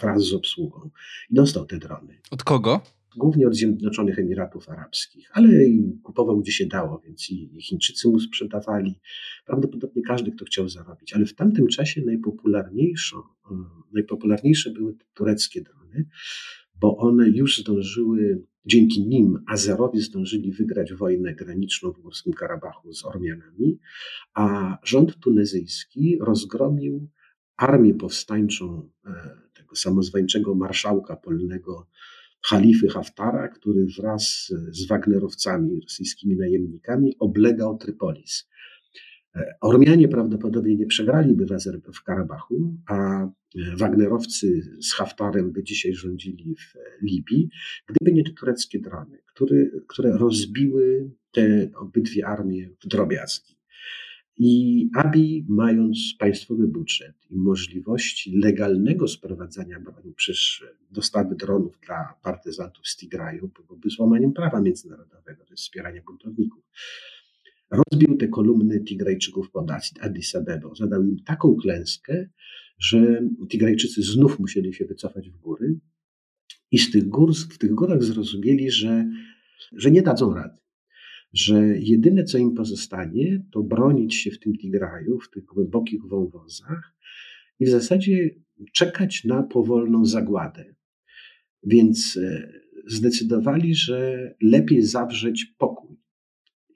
[0.00, 0.90] wraz z obsługą.
[1.30, 2.18] I dostał te drony.
[2.30, 2.80] Od kogo?
[3.16, 5.48] Głównie od Zjednoczonych Emiratów Arabskich, ale
[6.02, 9.00] kupował gdzie się dało, więc i Chińczycy mu sprzedawali.
[9.46, 11.12] Prawdopodobnie każdy, kto chciał zarobić.
[11.12, 13.16] Ale w tamtym czasie najpopularniejszą,
[13.92, 16.06] najpopularniejsze były tureckie drony,
[16.80, 23.04] bo one już zdążyły Dzięki nim Azerowie zdążyli wygrać wojnę graniczną w Górskim Karabachu z
[23.04, 23.78] Ormianami,
[24.34, 27.08] a rząd tunezyjski rozgromił
[27.56, 29.10] armię powstańczą e,
[29.54, 31.86] tego samozwańczego marszałka polnego
[32.42, 38.48] Halify Haftara, który wraz z Wagnerowcami, rosyjskimi najemnikami, oblegał Trypolis.
[39.36, 41.46] E, Ormianie prawdopodobnie nie przegraliby
[41.92, 43.30] w, Karabachu, a e,
[43.76, 47.50] Wagnerowcy z Haftarem by dzisiaj rządzili w e, Libii,
[47.86, 49.56] gdyby nie te tureckie drony, które,
[49.88, 53.60] które rozbiły te obydwie armie w drobiazgi.
[54.42, 60.38] I Abi, mając państwowy budżet i możliwości legalnego sprowadzania broni przez
[60.90, 66.64] dostawy dronów dla partyzantów z Tigraju, byłoby złamaniem prawa międzynarodowego, to jest wspieranie buntowników
[67.70, 70.74] rozbił te kolumny Tigrajczyków pod Addis Abebą.
[70.74, 72.28] Zadał im taką klęskę,
[72.78, 75.78] że Tigrajczycy znów musieli się wycofać w góry
[76.70, 79.10] i z tych gór, w tych górach zrozumieli, że,
[79.72, 80.58] że nie dadzą rady.
[81.32, 86.94] że jedyne co im pozostanie, to bronić się w tym Tigraju, w tych głębokich wąwozach
[87.60, 88.30] i w zasadzie
[88.72, 90.74] czekać na powolną zagładę.
[91.62, 92.52] Więc e,
[92.86, 95.96] zdecydowali, że lepiej zawrzeć pokój,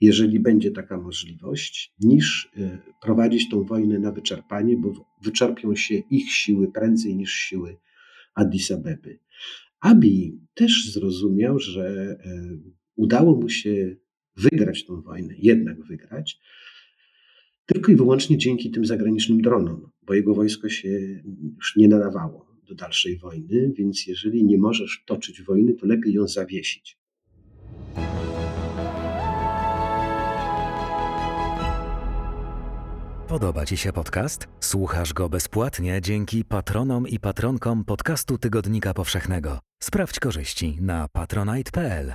[0.05, 6.33] jeżeli będzie taka możliwość, niż e, prowadzić tą wojnę na wyczerpanie, bo wyczerpią się ich
[6.33, 7.77] siły prędzej niż siły
[8.35, 9.19] Addis Abeby.
[9.81, 12.17] Abi też zrozumiał, że e,
[12.97, 13.97] udało mu się
[14.37, 16.41] wygrać tą wojnę, jednak wygrać,
[17.67, 20.89] tylko i wyłącznie dzięki tym zagranicznym dronom, bo jego wojsko się
[21.57, 26.29] już nie nadawało do dalszej wojny, więc jeżeli nie możesz toczyć wojny, to lepiej ją
[26.29, 26.99] zawiesić.
[33.29, 34.49] Podoba Ci się podcast?
[34.61, 39.59] Słuchasz go bezpłatnie dzięki patronom i patronkom podcastu Tygodnika Powszechnego.
[39.83, 42.13] Sprawdź korzyści na patronite.pl.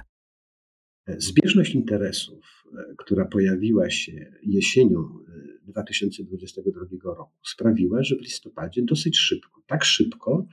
[1.08, 5.20] Zbieżność interesów, e, która pojawiła się jesienią
[5.64, 10.48] 2022 e, roku, sprawiła, że w listopadzie dosyć szybko, tak szybko,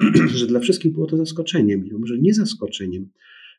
[0.38, 1.86] że dla wszystkich było to zaskoczeniem.
[1.86, 3.10] I może nie zaskoczeniem,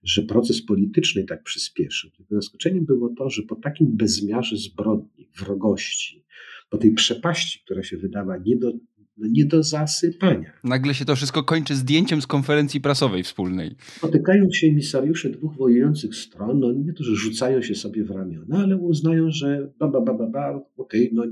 [0.04, 6.26] że proces polityczny tak przyspieszył, zaskoczeniem było to, że po takim bezmiarze zbrodni, wrogości,
[6.70, 8.72] po tej przepaści, która się wydała nie do,
[9.18, 10.54] no nie do zasypania.
[10.64, 13.76] Nagle się to wszystko kończy zdjęciem z konferencji prasowej wspólnej.
[13.98, 18.58] Spotykają się emisariusze dwóch wojujących stron, no nie to, że rzucają się sobie w ramiona,
[18.58, 21.24] ale uznają, że ba, ba, ba, ba, ba okej, okay, no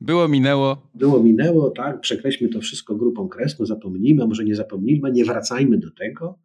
[0.00, 0.90] było, minęło.
[0.94, 5.78] Było, minęło, tak, przekreślmy to wszystko grupą kresną, zapomnijmy, a może nie zapomnijmy, nie wracajmy
[5.78, 6.38] do tego,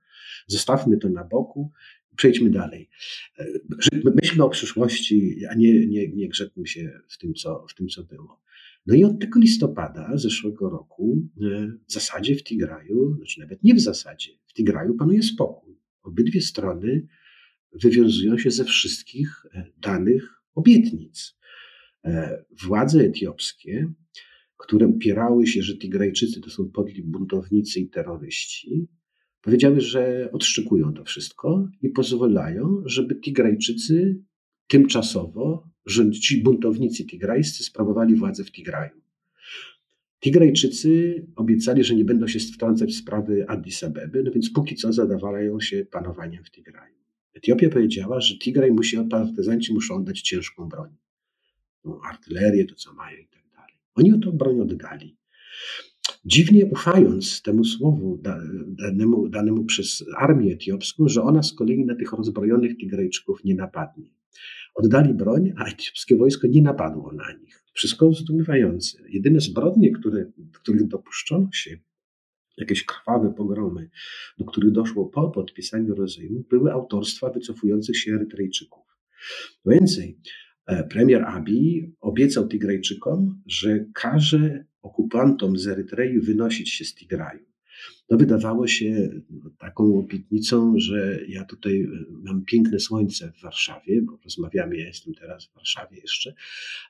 [0.47, 1.71] zostawmy to na boku,
[2.15, 2.89] przejdźmy dalej.
[4.21, 8.03] Myślmy o przyszłości, a nie, nie, nie grzebmy się w tym, co, w tym, co
[8.03, 8.41] było.
[8.85, 13.75] No i od tego listopada zeszłego roku e, w zasadzie w Tigraju, znaczy nawet nie
[13.75, 15.79] w zasadzie, w Tigraju panuje spokój.
[16.03, 17.07] Obydwie strony
[17.73, 21.37] wywiązują się ze wszystkich e, danych obietnic.
[22.05, 23.93] E, władze etiopskie,
[24.57, 28.87] które upierały się, że Tigrajczycy to są podli buntownicy i terroryści,
[29.41, 34.21] powiedziały, że odszczekują to wszystko i pozwalają, żeby Tigrajczycy
[34.67, 39.01] tymczasowo, że ci buntownicy tigrajscy sprawowali władzę w Tigraju.
[40.19, 44.93] Tigrajczycy obiecali, że nie będą się wtrącać w sprawy Addis Abeby, no więc póki co
[44.93, 46.95] zadawalają się panowaniem w Tigraju.
[47.33, 50.89] Etiopia powiedziała, że Tigraj musi, partyzanci muszą oddać ciężką broń.
[51.85, 53.73] No, artylerię, to co mają i tak dalej.
[53.95, 55.17] Oni o tą broń oddali.
[56.25, 58.21] Dziwnie ufając temu słowu
[58.67, 64.05] danemu, danemu przez armię etiopską, że ona z kolei na tych rozbrojonych Tigrajczyków nie napadnie.
[64.75, 67.63] Oddali broń, a etiopskie wojsko nie napadło na nich.
[67.73, 68.97] Wszystko zdumiewające.
[69.09, 71.77] Jedyne zbrodnie, które, których dopuszczono się,
[72.57, 73.89] jakieś krwawe pogromy,
[74.37, 78.83] do których doszło po podpisaniu rozejmu, były autorstwa wycofujących się Erytrejczyków.
[79.65, 80.19] Więcej,
[80.65, 87.45] e, premier Abiy obiecał Tigrajczykom, że każe okupantom z Erytrei wynosić się z Tigraju.
[88.07, 89.09] To wydawało się
[89.57, 95.13] taką obietnicą, że ja tutaj e, mam piękne słońce w Warszawie, bo rozmawiamy, ja jestem
[95.13, 96.33] teraz w Warszawie jeszcze.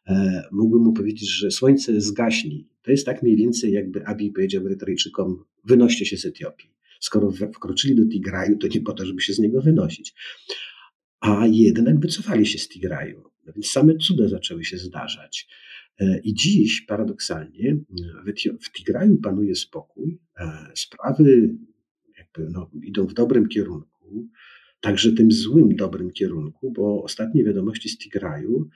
[0.08, 2.68] E, mógłbym mu powiedzieć, że słońce zgaśni.
[2.82, 6.70] To jest tak mniej więcej, jakby Abi powiedział Erytrejczykom, wynoście się z Etiopii.
[7.00, 10.14] Skoro wkroczyli do Tigraju, to nie po to, żeby się z niego wynosić.
[11.20, 13.24] A jednak wycofali się z Tigraju.
[13.46, 15.48] No więc same cuda zaczęły się zdarzać.
[16.00, 17.78] E, I dziś paradoksalnie
[18.62, 21.56] w Tigraju panuje spokój, e, sprawy
[22.18, 24.28] jakby no, idą w dobrym kierunku,
[24.82, 28.70] także tym złym dobrym kierunku, bo ostatnie wiadomości z Tigraju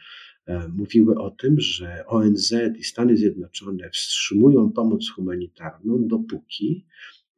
[0.45, 6.85] e, mówiły o tym, że ONZ i Stany Zjednoczone wstrzymują pomoc humanitarną, dopóki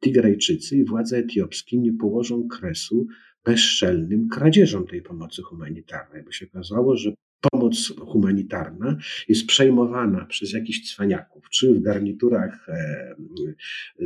[0.00, 3.06] Tigrajczycy i władze etiopskie nie położą kresu
[3.44, 7.14] bezczelnym kradzieżom tej pomocy humanitarnej, bo się okazało, że
[7.50, 8.96] pomoc humanitarna
[9.28, 13.14] jest przejmowana przez jakichś cwaniaków, czy w garniturach e,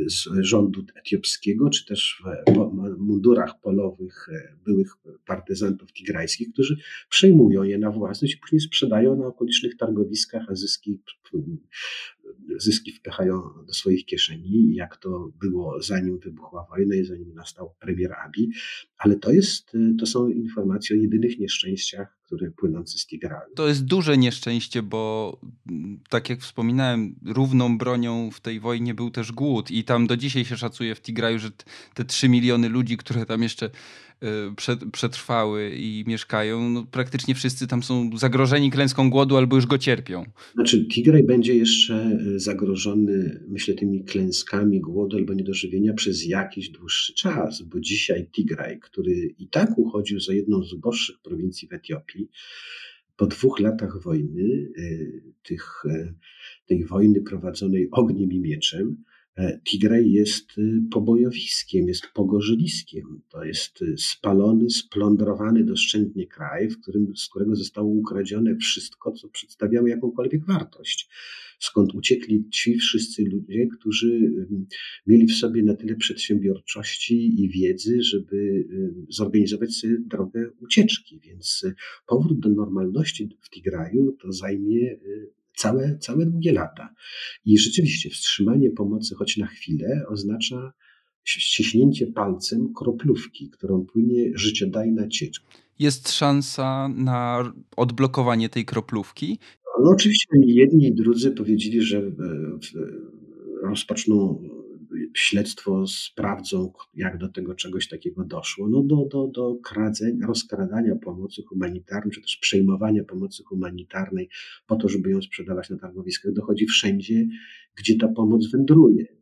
[0.05, 4.93] z rządu etiopskiego, czy też w mundurach polowych e, byłych
[5.25, 6.77] partyzantów tigrajskich, którzy
[7.09, 10.99] przejmują je na własność i później sprzedają na okolicznych targowiskach, a zyski
[12.57, 18.13] zyski wpychają do swoich kieszeni, jak to było zanim wybuchła wojna i zanim nastał premier
[18.25, 18.51] Abi,
[18.97, 23.53] ale to, jest, to są informacje o jedynych nieszczęściach, które płynące z Tigraju.
[23.55, 25.39] To jest duże nieszczęście, bo
[25.69, 30.17] mm, tak jak wspominałem, równą bronią w tej wojnie był też głód i tam do
[30.17, 31.49] dzisiaj się szacuje w Tigraju, że
[31.93, 33.69] te 3 miliony ludzi, które tam jeszcze
[34.23, 39.77] Y, przetrwały i mieszkają, no praktycznie wszyscy tam są zagrożeni klęską głodu albo już go
[39.77, 40.25] cierpią.
[40.53, 47.61] Znaczy, Tigray będzie jeszcze zagrożony, myślę, tymi klęskami głodu albo niedożywienia przez jakiś dłuższy czas,
[47.61, 52.29] bo dzisiaj Tigraj, który i tak uchodził za jedną z uboższych prowincji w Etiopii,
[53.17, 54.81] po dwóch latach wojny, e,
[55.43, 56.13] tych, e,
[56.65, 59.08] tej wojny prowadzonej ogniem i mieczem, E,
[59.63, 63.21] Tigraj jest y, pobojowiskiem, jest pogorzeliskiem.
[63.29, 69.29] To jest y, spalony, splądrowany doszczętnie kraj, w którym, z którego zostało ukradzione wszystko, co
[69.29, 71.09] przedstawiało jakąkolwiek wartość.
[71.59, 74.31] Skąd uciekli ci wszyscy ludzie, którzy
[75.07, 78.67] mieli w sobie na tyle przedsiębiorczości i wiedzy, żeby
[79.09, 81.19] zorganizować sobie drogę ucieczki.
[81.19, 81.73] Więc y,
[82.07, 84.97] powrót do normalności w Tigraju to zajmie
[85.59, 86.89] całe, całe długie lata.
[87.45, 90.73] I rzeczywiście wstrzymanie pomocy choć na chwilę oznacza
[91.23, 95.41] ściśnięcie palcem kroplówki, którą płynie życiodajna ciecz.
[95.79, 99.39] Jest szansa na odblokowanie tej kroplówki?
[99.83, 102.11] No, oczywiście jedni i drudzy powiedzieli, że e,
[103.63, 104.43] rozpoczną
[105.13, 108.69] śledztwo sprawdzą, jak do tego czegoś takiego doszło.
[108.69, 114.29] No do, do, do kradzeń, rozkradania pomocy humanitarnej, czy też przejmowania pomocy humanitarnej
[114.67, 117.27] po to, żeby ją sprzedawać na targowiskach, dochodzi wszędzie,
[117.75, 119.19] gdzie ta pomoc wędruje.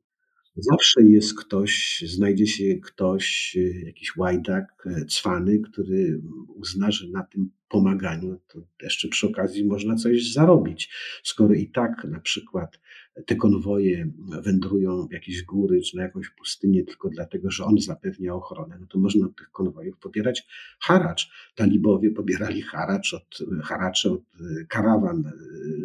[0.56, 8.40] Zawsze jest ktoś, znajdzie się ktoś, jakiś łajdak, cwany, który uzna, że na tym pomaganiu
[8.48, 10.90] to jeszcze przy okazji można coś zarobić.
[11.24, 12.80] Skoro i tak na przykład
[13.26, 18.34] te konwoje wędrują w jakieś góry czy na jakąś pustynię tylko dlatego, że on zapewnia
[18.34, 20.48] ochronę, no to można od tych konwojów pobierać
[20.80, 21.32] haracz.
[21.56, 25.32] Talibowie pobierali haracz od, haracze od e, karawan e,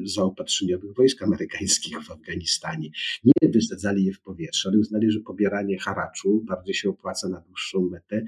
[0.05, 2.91] zaopatrzeniowych wojsk amerykańskich w Afganistanie.
[3.25, 7.89] Nie wysadzali je w powietrze, ale uznali, że pobieranie haraczu bardziej się opłaca na dłuższą
[7.89, 8.25] metę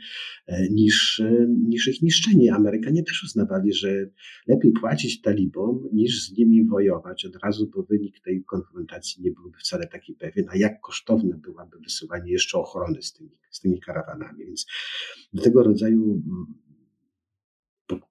[0.47, 1.23] e, niż,
[1.69, 2.55] niż ich niszczenie.
[2.55, 4.11] Amerykanie też uznawali, że
[4.47, 9.59] lepiej płacić talibom niż z nimi wojować od razu, bo wynik tej konfrontacji nie byłby
[9.59, 14.45] wcale taki pewien, a jak kosztowne byłaby wysyłanie jeszcze ochrony z tymi, z tymi karawanami.
[14.47, 14.67] Więc
[15.33, 16.55] do tego rodzaju mm,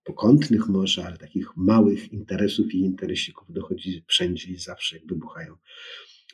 [0.03, 5.55] pokątnych może, ale takich małych interesów i interesików dochodzi wszędzie i zawsze, jak wybuchają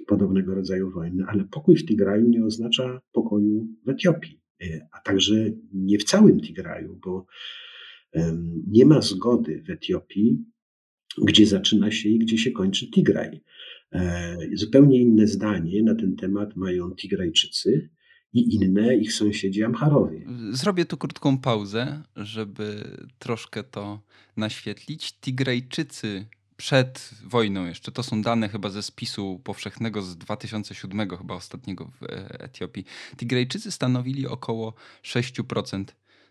[0.07, 1.23] podobnego rodzaju wojny.
[1.27, 5.35] Ale pokój w Tigraju nie oznacza pokoju w Etiopii, e, a także
[5.73, 7.25] nie w całym Tigraju, bo
[8.67, 10.45] nie ma zgody w Etiopii,
[11.17, 13.41] gdzie zaczyna się i gdzie się kończy Tigraj.
[13.91, 17.89] E, zupełnie inne zdanie na ten temat mają Tigrajczycy
[18.33, 20.25] i inne ich sąsiedzi Amharowie.
[20.51, 24.01] Zrobię tu krótką pauzę, żeby troszkę to
[24.37, 25.19] naświetlić.
[25.19, 26.25] Tigrajczycy
[26.57, 32.03] przed wojną jeszcze, to są dane chyba ze spisu powszechnego z 2007 chyba ostatniego w
[32.03, 32.85] e, Etiopii.
[33.17, 35.83] Tigrajczycy stanowili około 6%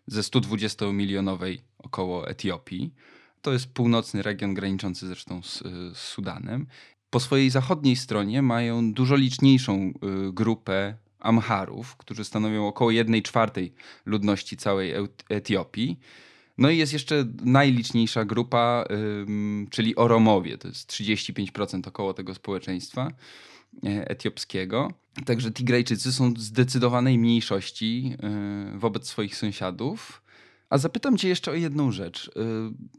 [0.08, 2.94] ze 120 milionowej około Etiopii.
[3.42, 5.62] To jest północny region graniczący zresztą z,
[5.94, 6.66] z Sudanem
[7.10, 9.92] po swojej zachodniej stronie mają dużo liczniejszą
[10.28, 13.72] y, grupę Amharów, którzy stanowią około 1 czwartej
[14.06, 14.92] ludności całej
[15.28, 15.98] Etiopii.
[16.58, 18.84] No i jest jeszcze najliczniejsza grupa,
[19.70, 23.12] czyli Oromowie, to jest 35% około tego społeczeństwa e,
[23.82, 24.92] etiopskiego.
[25.24, 28.16] Także Tigrajczycy są w zdecydowanej mniejszości
[28.74, 30.22] y, wobec swoich sąsiadów.
[30.70, 32.30] A zapytam cię jeszcze o jedną rzecz y,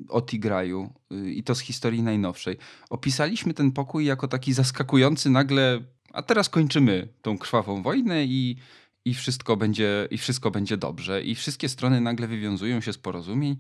[0.10, 0.94] o Tigraju
[1.26, 2.58] i to z historii najnowszej.
[2.90, 5.80] Opisaliśmy ten pokój jako taki zaskakujący nagle,
[6.14, 8.58] a teraz kończymy tą krwawą wojnę i,
[9.06, 11.22] i, wszystko, będzie, i wszystko będzie dobrze.
[11.22, 13.58] I wszystkie strony nagle wywiązują się z porozumień.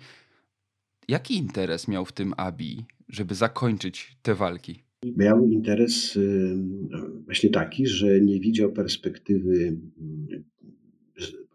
[1.08, 4.88] Jaki interes miał w tym Abi, żeby zakończyć te walki?
[5.03, 6.55] Miał interes y,
[7.25, 9.77] właśnie taki, że nie widział perspektywy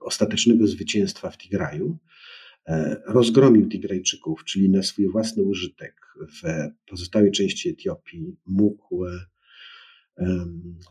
[0.01, 1.99] ostatecznego zwycięstwa w Tigraju,
[2.69, 6.43] E, rozgromił Tigrajczyków, czyli na swój własny użytek w
[6.87, 9.27] pozostałej części Etiopii, mógł e,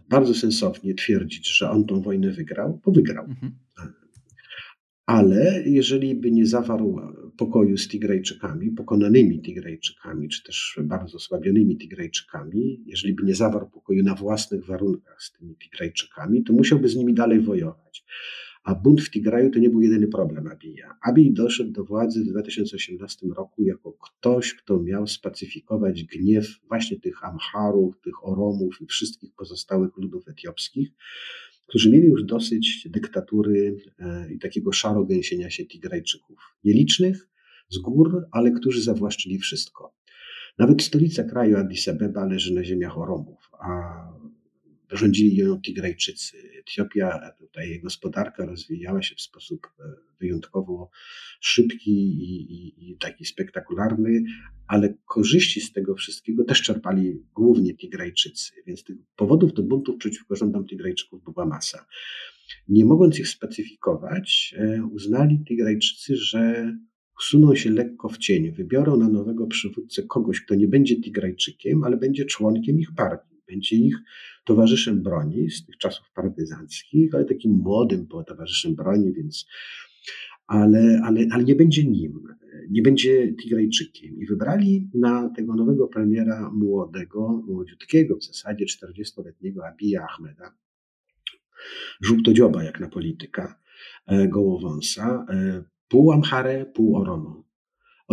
[0.10, 3.26] bardzo sensownie twierdzić, że on tą wojnę wygrał, bo wygrał.
[3.26, 3.56] Mhm.
[5.06, 7.00] Ale jeżeli by nie zawarł
[7.38, 14.04] pokoju z Tigrajczykami, pokonanymi Tigrajczykami, czy też bardzo osłabionymi Tigrajczykami, jeżeli by nie zawarł pokoju
[14.04, 18.06] na własnych warunkach z tymi Tigrajczykami, to musiałby z nimi dalej wojować.
[18.64, 20.98] A bunt w Tigraju to nie był jedyny problem Abija.
[21.02, 27.24] Abij doszedł do władzy w 2018 roku jako ktoś, kto miał spacyfikować gniew właśnie tych
[27.24, 30.92] Amharów, tych Oromów i wszystkich pozostałych ludów etiopskich,
[31.74, 36.38] którzy mieli już dosyć dyktatury e, i takiego szarogęsienia się Tigrajczyków.
[36.64, 37.28] Nielicznych,
[37.70, 39.96] z gór, ale którzy zawłaszczyli wszystko.
[40.58, 43.94] Nawet stolica kraju Addis Abeba leży na ziemiach Oromów, a
[44.94, 46.38] rządzili ją Tigrajczycy.
[46.60, 49.84] Etiopia, tutaj gospodarka rozwijała się w sposób e,
[50.20, 50.90] wyjątkowo
[51.40, 54.24] szybki i, i, i, taki spektakularny,
[54.68, 60.36] ale korzyści z tego wszystkiego też czerpali głównie Tigrajczycy, więc tych powodów do buntów przeciwko
[60.36, 61.86] rządom Tigrajczyków była masa.
[62.68, 66.74] Nie mogąc ich specyfikować, e, uznali Tigrajczycy, że
[67.20, 71.98] usuną się lekko w cień, wybiorą na nowego przywódcę kogoś, kto nie będzie Tigrajczykiem, ale
[71.98, 73.98] będzie członkiem ich partii, będzie ich
[74.46, 79.46] towarzyszem broni z tych czasów partyzanckich, ale takim młodym towarzyszem broni, więc
[80.48, 82.28] ale, ale, ale nie będzie nim,
[82.70, 84.18] nie będzie Tigrajczykiem.
[84.18, 90.54] I wybrali na tego nowego premiera młodego, młodziutkiego w zasadzie 40-letniego Abija Ahmeda,
[92.02, 93.60] żółtodzioba jak na polityka,
[94.08, 97.43] e, gołowąsa, e, pół Amhare, pół Oromo.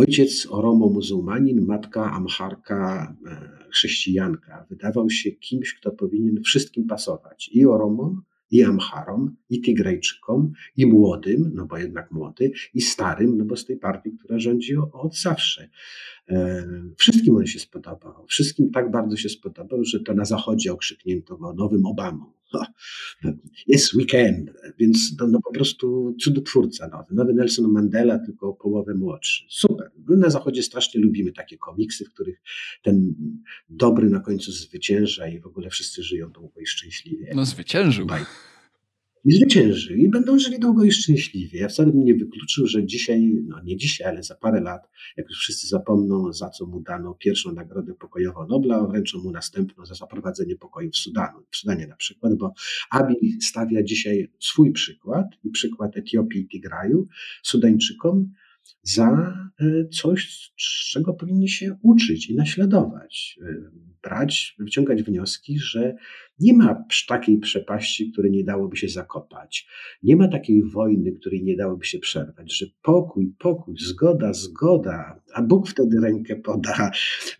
[0.01, 4.65] Ojciec Oromo muzułmanin, matka Amharka e, chrześcijanka.
[4.69, 7.49] Wydawał się kimś, kto powinien wszystkim pasować.
[7.53, 8.21] I Oromom,
[8.51, 13.65] i Amharom, i Tigrejczykom, i młodym, no bo jednak młody, i starym, no bo z
[13.65, 15.69] tej partii, która rządzi od zawsze.
[16.29, 16.65] E,
[16.97, 18.25] wszystkim on się spodobał.
[18.27, 22.40] Wszystkim tak bardzo się spodobał, że to na zachodzie okrzyknięto go nowym Obamą.
[23.67, 27.15] Jest weekend, więc to no po prostu cudotwórca nowy.
[27.15, 29.45] Nowy Nelson Mandela, tylko o połowę młodszy.
[29.49, 29.91] Super.
[30.09, 32.41] My na zachodzie strasznie lubimy takie komiksy, w których
[32.83, 33.15] ten
[33.69, 37.31] dobry na końcu zwycięża i w ogóle wszyscy żyją długo i szczęśliwie.
[37.35, 38.05] No zwyciężył.
[38.05, 38.21] Baj.
[39.25, 41.59] I zwycięży i będą żyli długo i szczęśliwie.
[41.59, 45.29] Ja wcale bym nie wykluczył, że dzisiaj, no nie dzisiaj, ale za parę lat, jak
[45.29, 49.95] już wszyscy zapomną, za co mu dano pierwszą nagrodę pokojową Nobla, wręczą mu następną za
[49.95, 52.53] zaprowadzenie pokoju w Sudanu, w Sudanie na przykład, bo
[52.89, 57.07] Abi stawia dzisiaj swój przykład i przykład Etiopii i Tigraju
[57.43, 58.33] Sudańczykom,
[58.83, 60.51] za e, coś,
[60.91, 63.39] czego powinni się uczyć i naśladować.
[63.41, 63.55] E,
[64.03, 65.95] brać, wyciągać wnioski, że
[66.39, 69.67] nie ma takiej przepaści, której nie dałoby się zakopać.
[70.03, 75.41] Nie ma takiej wojny, której nie dałoby się przerwać, że pokój, pokój, zgoda, zgoda, a
[75.41, 76.91] Bóg wtedy rękę poda.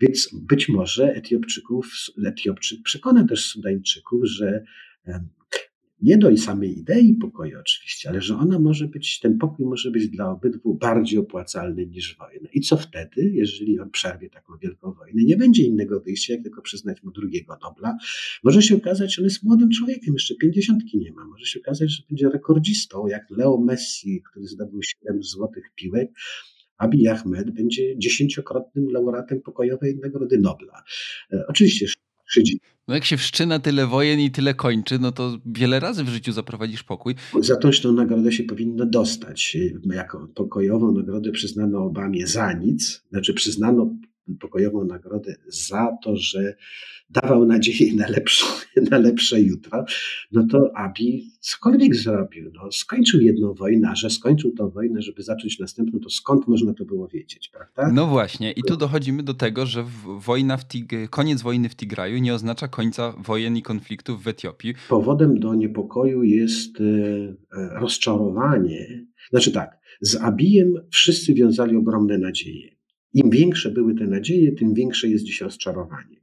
[0.02, 1.92] Więc być może Etiopczyków,
[2.26, 4.64] Etiopczyk przekona też Sudańczyków, że
[6.02, 10.10] nie do samej idei pokoju oczywiście, ale że ona może być, ten pokój może być
[10.10, 12.50] dla obydwu bardziej opłacalny niż wojna.
[12.54, 15.24] I co wtedy, jeżeli on przerwie taką wielką wojnę?
[15.24, 17.98] Nie będzie innego wyjścia, jak tylko przyznać mu drugiego Nobla.
[18.44, 21.26] Może się okazać, że on jest młodym człowiekiem, jeszcze pięćdziesiątki nie ma.
[21.26, 26.12] Może się okazać, że będzie rekordzistą, jak Leo Messi, który zdobył siedem złotych piłek,
[26.78, 30.84] Abiy Ahmed będzie dziesięciokrotnym laureatem pokojowej Nagrody Nobla.
[31.34, 31.86] E, oczywiście
[32.26, 32.60] szydzi.
[32.92, 36.32] No jak się wszczyna tyle wojen i tyle kończy, no to wiele razy w życiu
[36.32, 37.16] zaprowadzisz pokój.
[37.40, 39.58] Za tą nagrodę się powinno dostać.
[39.94, 43.90] Jako pokojową nagrodę przyznano Obamie za nic, znaczy przyznano
[44.40, 46.56] pokojową nagrodę za to, że
[47.12, 48.46] dawał nadzieję na lepsze,
[48.92, 49.86] na lepsze jutro,
[50.32, 52.52] no to Abi cokolwiek zrobił.
[52.54, 56.74] No, skończył jedną wojnę, a że skończył tą wojnę, żeby zacząć następną, to skąd można
[56.74, 57.94] to było wiedzieć, prawda?
[57.94, 59.86] No właśnie, i tu dochodzimy do tego, że
[60.20, 64.74] wojna w Tig- koniec wojny w Tigraju nie oznacza końca wojen i konfliktów w Etiopii.
[64.90, 69.06] Powodem do niepokoju jest e, rozczarowanie.
[69.30, 72.81] Znaczy tak, z Abijem wszyscy wiązali ogromne nadzieje.
[73.14, 76.22] Im większe były te nadzieje, tym większe jest dziś rozczarowanie.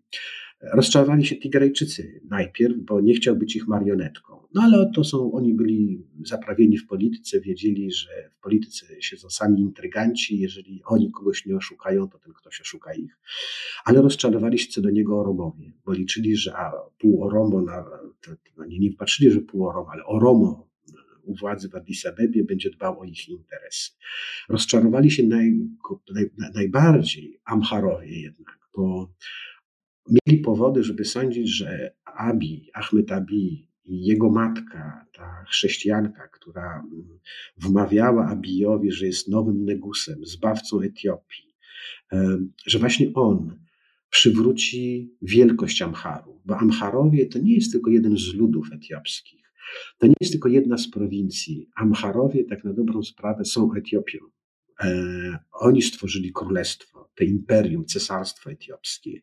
[0.72, 4.38] Rozczarowali się Tigrejczycy najpierw, bo nie chciał być ich marionetką.
[4.54, 9.60] No ale to są, oni byli zaprawieni w polityce, wiedzieli, że w polityce siedzą sami
[9.60, 13.18] intryganci, jeżeli oni kogoś nie oszukają, to ten ktoś oszuka ich.
[13.84, 17.84] Ale rozczarowali się co do niego Oromowie, bo liczyli, że a, pół Oromo, na,
[18.20, 20.67] to, to, nie, nie patrzyli, że pół Oromo, ale Oromo
[21.28, 23.92] u władzy w Addis Abebie będzie dbał o ich interesy.
[24.48, 25.52] Rozczarowali się naj,
[26.14, 29.12] naj, najbardziej Amharowie jednak, bo
[30.10, 37.18] mieli powody, żeby sądzić, że Abi, Ahmed Abi i jego matka, ta chrześcijanka, która mm,
[37.56, 41.54] wmawiała Abijowi, że jest nowym Negusem, zbawcą Etiopii,
[42.66, 43.58] że właśnie on
[44.10, 49.47] przywróci wielkość Amharu, bo Amharowie to nie jest tylko jeden z ludów etiopskich,
[49.98, 51.68] to nie jest tylko jedna z prowincji.
[51.76, 54.18] Amharowie, tak na dobrą sprawę, są Etiopią.
[54.80, 59.22] E, oni stworzyli królestwo, to imperium, cesarstwo etiopskie.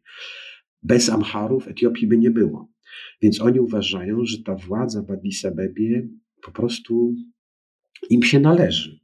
[0.83, 2.71] Bez Amharów Etiopii by nie było.
[3.21, 6.07] Więc oni uważają, że ta władza w Addis Abebie
[6.41, 7.15] po prostu
[8.09, 8.99] im się należy.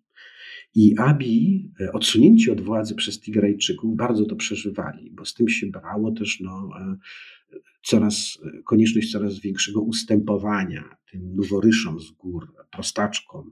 [0.75, 5.67] I Abi, e, odsunięci od władzy przez Tigrajczyków, bardzo to przeżywali, bo z tym się
[5.67, 6.97] brało też no, e,
[7.84, 13.52] coraz, konieczność coraz większego ustępowania tym noworyszom z gór, prostaczkom.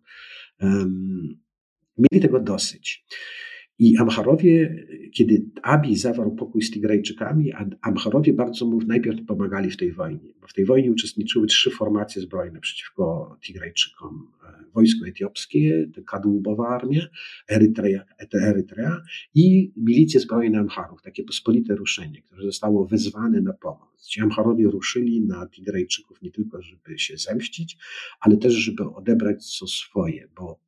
[1.98, 3.06] Mieli tego dosyć.
[3.80, 7.52] I Amharowie, kiedy Abi zawarł pokój z Tigrajczykami,
[7.82, 12.22] Amharowie bardzo mu najpierw pomagali w tej wojnie, bo w tej wojnie uczestniczyły trzy formacje
[12.22, 14.28] zbrojne przeciwko Tigrajczykom.
[14.74, 17.02] Wojsko etiopskie, kadłubowa armia,
[17.52, 18.04] Erytrea,
[18.34, 19.02] Erytrea
[19.36, 24.08] i milicje zbrojne Amharów, takie pospolite ruszenie, które zostało wezwane na pomoc.
[24.08, 27.78] Ci Amharowie ruszyli na Tigrajczyków nie tylko, żeby się zemścić,
[28.20, 30.60] ale też, żeby odebrać co swoje, bo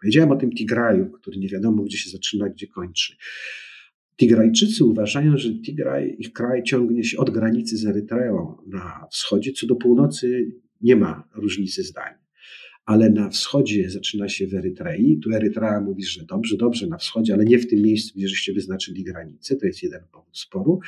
[0.00, 3.16] Powiedziałem o tym Tigraju, który nie wiadomo, gdzie się zaczyna, gdzie kończy.
[4.16, 9.66] Tigrajczycy uważają, że Tigraj, ich kraj ciągnie się od granicy z Erytreą na wschodzie, co
[9.66, 12.14] do północy nie ma różnicy zdań.
[12.84, 15.18] Ale na wschodzie zaczyna się w Erytrei.
[15.18, 18.52] Tu Erytrea mówi, że dobrze, dobrze, na wschodzie, ale nie w tym miejscu, gdzie żeście
[18.52, 19.56] wyznaczyli granicę.
[19.56, 20.80] To jest jeden powód sporu.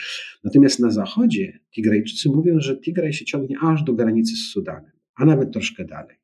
[0.44, 5.24] Natomiast na zachodzie Tigrajczycy mówią, że Tigraj się ciągnie aż do granicy z Sudanem, a
[5.24, 6.16] nawet troszkę dalej.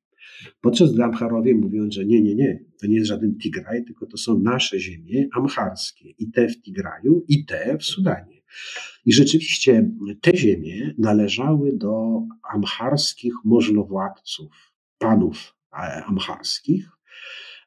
[0.61, 4.16] Podczas gdy Amharowie mówią, że nie, nie, nie, to nie jest żaden Tigraj, tylko to
[4.16, 8.43] są nasze ziemie amharskie i te w Tigraju, i te w Sudanie.
[9.05, 12.22] I rzeczywiście te ziemie należały do
[12.55, 16.89] amharskich możnowładców, panów e, amharskich,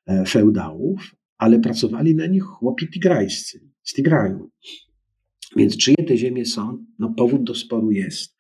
[0.05, 4.51] e, feudałów, ale pracowali na nich chłopi tigrajscy z Tigraju.
[5.55, 6.85] Więc czyje te ziemie są?
[6.99, 8.37] No powód do sporu jest.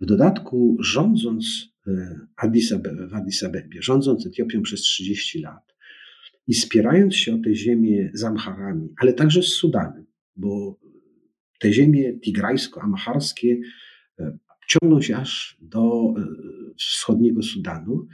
[0.00, 5.69] W dodatku rządząc E, Addis Abebe, w Addis Abebie, rządząc Etiopią przez 30 lat
[6.50, 10.80] i spierając się o te ziemię z Amharami, ale także z Sudanem, bo
[11.58, 13.60] te ziemie tigrajsko-amharskie
[14.18, 14.38] e,
[14.68, 16.24] ciągną się aż do e,
[16.78, 18.06] wschodniego Sudanu.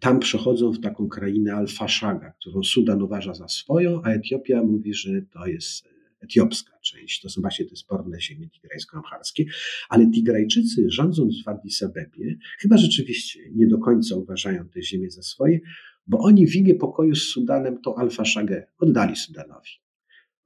[0.00, 5.22] Tam przechodzą w taką krainę Al-Fashaga, którą Sudan uważa za swoją, a Etiopia mówi, że
[5.22, 5.88] to jest
[6.20, 9.44] etiopska część, to są właśnie te sporne ziemie tigrajsko-amharskie,
[9.88, 15.22] ale Tigrajczycy rządząc w Addis Abebie chyba rzeczywiście nie do końca uważają te ziemie za
[15.22, 15.60] swoje,
[16.06, 19.70] bo oni w imię pokoju z Sudanem to Alfa-Szagę oddali Sudanowi.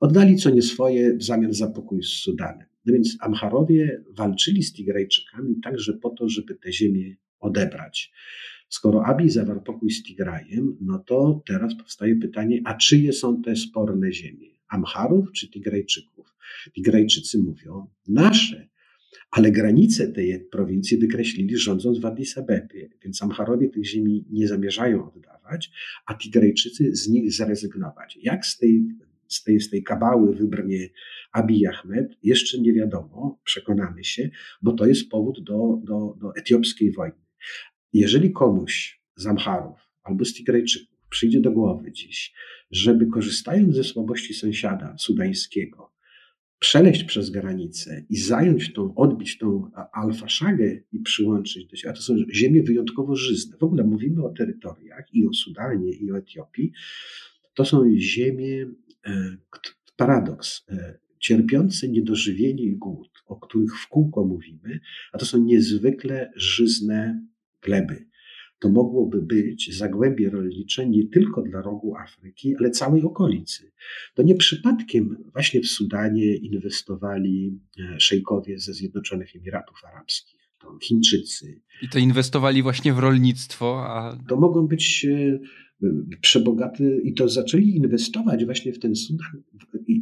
[0.01, 2.67] Oddali co nie swoje w zamian za pokój z Sudanem.
[2.87, 8.13] No więc Amharowie walczyli z Tigrajczykami także po to, żeby te ziemię odebrać.
[8.69, 13.57] Skoro Abi zawarł pokój z Tigrajem, no to teraz powstaje pytanie, a czyje są te
[13.57, 14.49] sporne ziemie?
[14.69, 16.35] Amharów czy Tigrajczyków.
[16.75, 18.69] Tigrajczycy mówią nasze,
[19.31, 25.13] ale granice tej prowincji wykreślili rządząc w Addis Abebie, więc Amharowie tych ziemi nie zamierzają
[25.13, 25.71] oddawać,
[26.07, 28.19] a Tigrajczycy z nich zrezygnować.
[28.23, 28.85] Jak z tej,
[29.29, 30.89] z tej, z tej kabały wybrnie
[31.33, 34.31] Abiy Ahmed, jeszcze nie wiadomo, przekonamy się,
[34.63, 37.25] bo to jest powód do, do, do etiopskiej wojny.
[37.93, 42.35] Jeżeli komuś z Amharów albo z Tigrajczyków przyjdzie do głowy dziś,
[42.71, 45.90] żeby korzystając ze słabości sąsiada sudańskiego,
[46.61, 51.91] przeleść przez granicę i zająć tą, odbić tą alfaszagę i przyłączyć do siebie.
[51.91, 53.57] A to są ziemie wyjątkowo żyzne.
[53.59, 56.73] W ogóle mówimy o terytoriach i o Sudanie, i o Etiopii.
[57.55, 58.67] To są ziemie,
[59.07, 59.37] e,
[59.97, 64.81] paradoks, e, cierpiące niedożywienie i głód, o których w kółko mówimy,
[65.13, 67.27] a to są niezwykle żyzne
[67.63, 68.10] gleby
[68.61, 73.73] to mogłoby być zagłębie rolnicze nie tylko dla rogu Afryki, ale całej okolicy.
[74.15, 81.61] To nie przypadkiem właśnie w Sudanie inwestowali e, szejkowie ze Zjednoczonych Emiratów Arabskich, to Chińczycy.
[81.83, 84.19] I to inwestowali właśnie w rolnictwo, a...
[84.29, 85.39] To mogą być e,
[86.21, 89.43] przebogaty i to zaczęli inwestować właśnie w ten Sudan,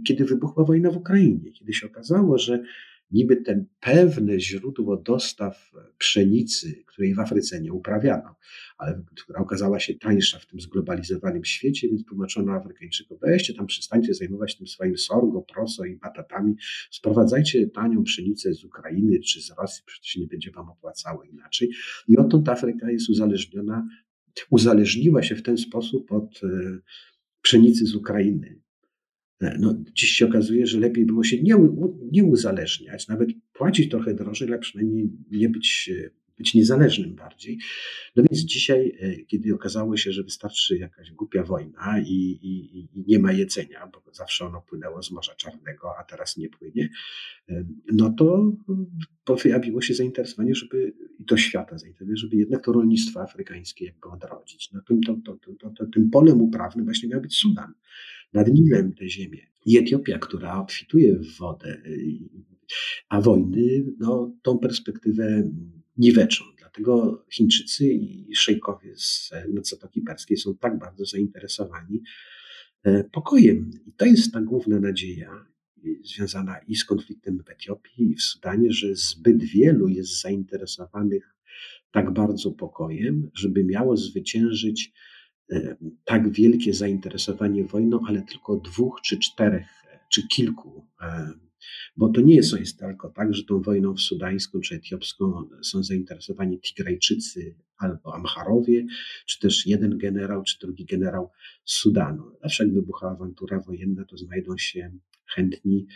[0.06, 2.62] kiedy wybuchła wojna w Ukrainie, kiedy się okazało, że
[3.10, 8.36] niby ten pewne źródło dostaw pszenicy, której w Afryce nie uprawiano,
[8.78, 14.14] ale która okazała się tańsza w tym zglobalizowanym świecie, więc tłumaczono Afrykańczykom, weźcie tam, przestańcie
[14.14, 16.54] zajmować tym swoim sorgo, proso i batatami,
[16.90, 21.70] sprowadzajcie tanią pszenicę z Ukrainy czy z Rosji, przecież nie będzie wam opłacało inaczej.
[22.08, 23.88] I odtąd Afryka jest uzależniona,
[24.50, 26.78] uzależniła się w ten sposób od e,
[27.42, 28.60] pszenicy z Ukrainy.
[29.40, 31.56] E, no, dziś się okazuje, że lepiej było się nie,
[32.12, 37.58] nie uzależniać, nawet płacić trochę drożej, ale przynajmniej nie być, e, być niezależnym bardziej.
[38.16, 43.04] No więc dzisiaj, e, kiedy okazało się, że wystarczy jakaś głupia wojna i, i, i
[43.06, 46.88] nie ma jedzenia, bo zawsze ono płynęło z Morza Czarnego, a teraz nie płynie,
[47.92, 48.52] no to
[49.24, 54.72] pojawiło się zainteresowanie, żeby i to świata zainteresowanie, żeby jednak to rolnictwo afrykańskie jakby odrodzić.
[54.72, 57.72] No, tym, to, to, to, to, tym polem uprawnym właśnie miał być Sudan
[58.32, 59.46] nad Nilem te ziemię.
[59.66, 61.82] I Etiopia, która obfituje w wodę,
[63.08, 65.50] a wojny no, tą perspektywę
[65.96, 66.44] niweczą.
[66.58, 72.02] Dlatego Chińczycy i szejkowie z Zatoki Perskiej są tak bardzo zainteresowani
[72.82, 73.70] e, pokojem.
[73.86, 75.46] I to jest ta główna nadzieja
[76.04, 81.34] związana i z konfliktem w Etiopii, i w Sudanie, że zbyt wielu jest zainteresowanych
[81.90, 84.92] tak bardzo pokojem, żeby miało zwyciężyć
[86.04, 89.68] tak wielkie zainteresowanie wojną, ale tylko dwóch czy czterech,
[90.10, 90.86] czy kilku
[91.96, 96.60] bo to nie jest, jest tylko tak, że tą wojną sudańską czy etiopską są zainteresowani
[96.60, 98.86] Tigrajczycy albo Amharowie,
[99.26, 101.30] czy też jeden generał, czy drugi generał
[101.64, 102.30] Sudanu.
[102.42, 104.92] Zawsze jak wybucha awantura wojenna, to znajdą się
[105.34, 105.86] chętni,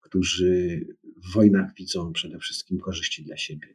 [0.00, 0.80] którzy
[1.16, 3.68] w wojnach widzą przede wszystkim korzyści dla siebie.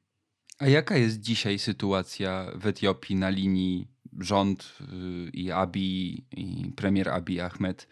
[0.59, 3.87] A jaka jest dzisiaj sytuacja w Etiopii na linii
[4.19, 7.87] rząd y, i Abi, i premier Abi Ahmed,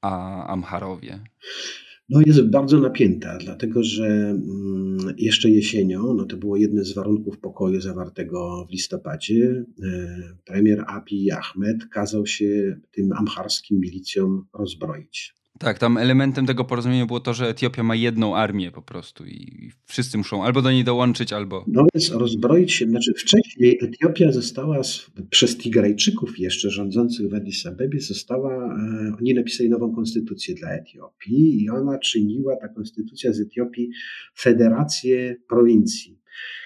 [0.00, 1.20] a Amharowie?
[2.12, 7.38] No jest bardzo napięta, dlatego że mm, jeszcze jesienią, no to było jedne z warunków
[7.38, 15.41] pokoju zawartego w listopadzie, e, premier Abiy Ahmed kazał się tym amharskim milicjom rozbroić.
[15.62, 19.70] Tak, tam elementem tego porozumienia było to, że Etiopia ma jedną armię po prostu i
[19.86, 21.64] wszyscy muszą albo do niej dołączyć, albo.
[21.68, 24.80] No więc rozbroić się, znaczy wcześniej Etiopia została
[25.30, 31.62] przez Tigrajczyków jeszcze rządzących w Addis Abebie, została, e, oni napisali nową konstytucję dla Etiopii
[31.64, 33.90] i ona czyniła, ta konstytucja z Etiopii,
[34.38, 36.21] federację prowincji.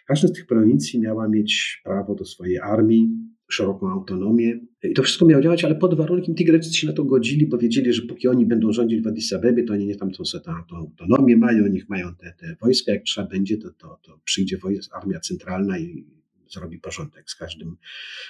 [0.07, 3.09] Każda z tych prowincji miała mieć prawo do swojej armii,
[3.49, 4.61] szeroką autonomię.
[4.83, 7.93] I to wszystko miało działać, ale pod warunkiem Tigreczycy się na to godzili, bo wiedzieli,
[7.93, 10.25] że póki oni będą rządzić w Addis Abebie, to oni nie tam tą,
[10.69, 14.59] tą autonomię mają, niech mają te, te wojska, jak trzeba będzie, to, to, to przyjdzie
[14.93, 16.05] armia centralna i
[16.51, 17.77] zrobi porządek z każdym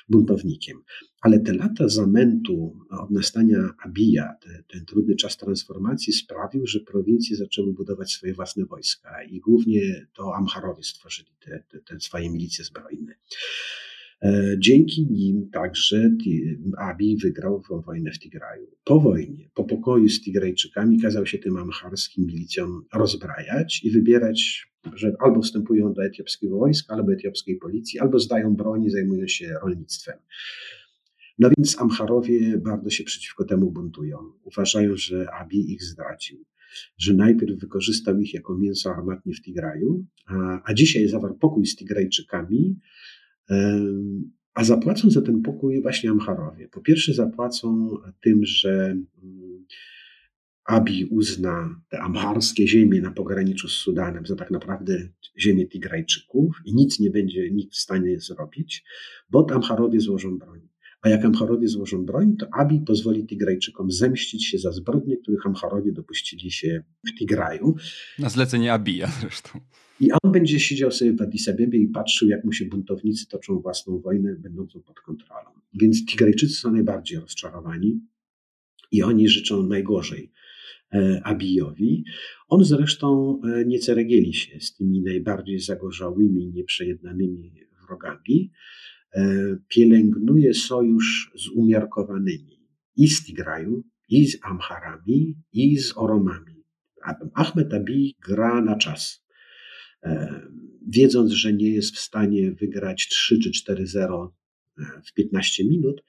[0.09, 0.83] buntownikiem.
[1.21, 7.37] Ale te lata zamętu od nastania Abija, te, ten trudny czas transformacji sprawił, że prowincje
[7.37, 12.65] zaczęły budować swoje własne wojska i głównie to Amharowie stworzyli te, te, te swoje milicje
[12.65, 13.15] zbrojne.
[14.23, 16.11] E, dzięki nim także
[16.79, 18.67] Abi wygrał wojnę w Tigraju.
[18.85, 25.17] Po wojnie, po pokoju z Tigrajczykami kazał się tym amharskim milicjom rozbrajać i wybierać, że
[25.19, 30.19] albo wstępują do etiopskiego wojska, albo etiopskiej policji, albo zdają broń i zajmują się rolnictwem.
[31.39, 34.19] No więc Amharowie bardzo się przeciwko temu buntują.
[34.45, 36.45] Uważają, że Abi ich zdradził
[36.99, 41.77] że najpierw wykorzystał ich jako mięso armatnie w Tigraju, a, a dzisiaj zawarł pokój z
[41.77, 42.79] Tigrajczykami,
[44.55, 46.69] a zapłacą za ten pokój właśnie Amharowie.
[46.69, 47.91] Po pierwsze, zapłacą
[48.21, 49.67] tym, że mm,
[50.65, 56.75] Abi uzna te amharskie ziemie na pograniczu z Sudanem za tak naprawdę ziemię Tigrajczyków i
[56.75, 58.85] nic nie będzie nikt w stanie zrobić,
[59.31, 60.69] bo Amharowie złożą broń.
[61.03, 65.93] A jak Amharowie złożą broń, to Abi pozwoli Tigrajczykom zemścić się za zbrodnie, których Amharowie
[65.93, 67.75] dopuścili się w Tigraju.
[68.19, 69.61] Na zlecenie Abija zresztą.
[70.01, 73.61] I on będzie siedział sobie w Addis Abebie i patrzył, jak mu się buntownicy toczą
[73.61, 75.51] własną wojnę, będącą pod kontrolą.
[75.75, 78.01] Więc Tigrajczycy są najbardziej rozczarowani
[78.93, 80.33] i oni życzą najgorzej
[80.95, 82.05] e, Abijowi.
[82.49, 87.53] On zresztą e, nie ceregieli się z tymi najbardziej zagorzałymi, nieprzejednanymi
[87.87, 88.51] wrogami.
[89.15, 92.61] E, pielęgnuje sojusz z umiarkowanymi
[92.97, 96.57] i z Tigraju, i z Amharami, i z Oromami.
[97.35, 99.27] Ahmed Abi gra na czas
[100.07, 100.41] E,
[100.89, 104.29] wiedząc, że nie jest w stanie wygrać 3 czy 4-0
[104.79, 106.05] e, w 15 minut,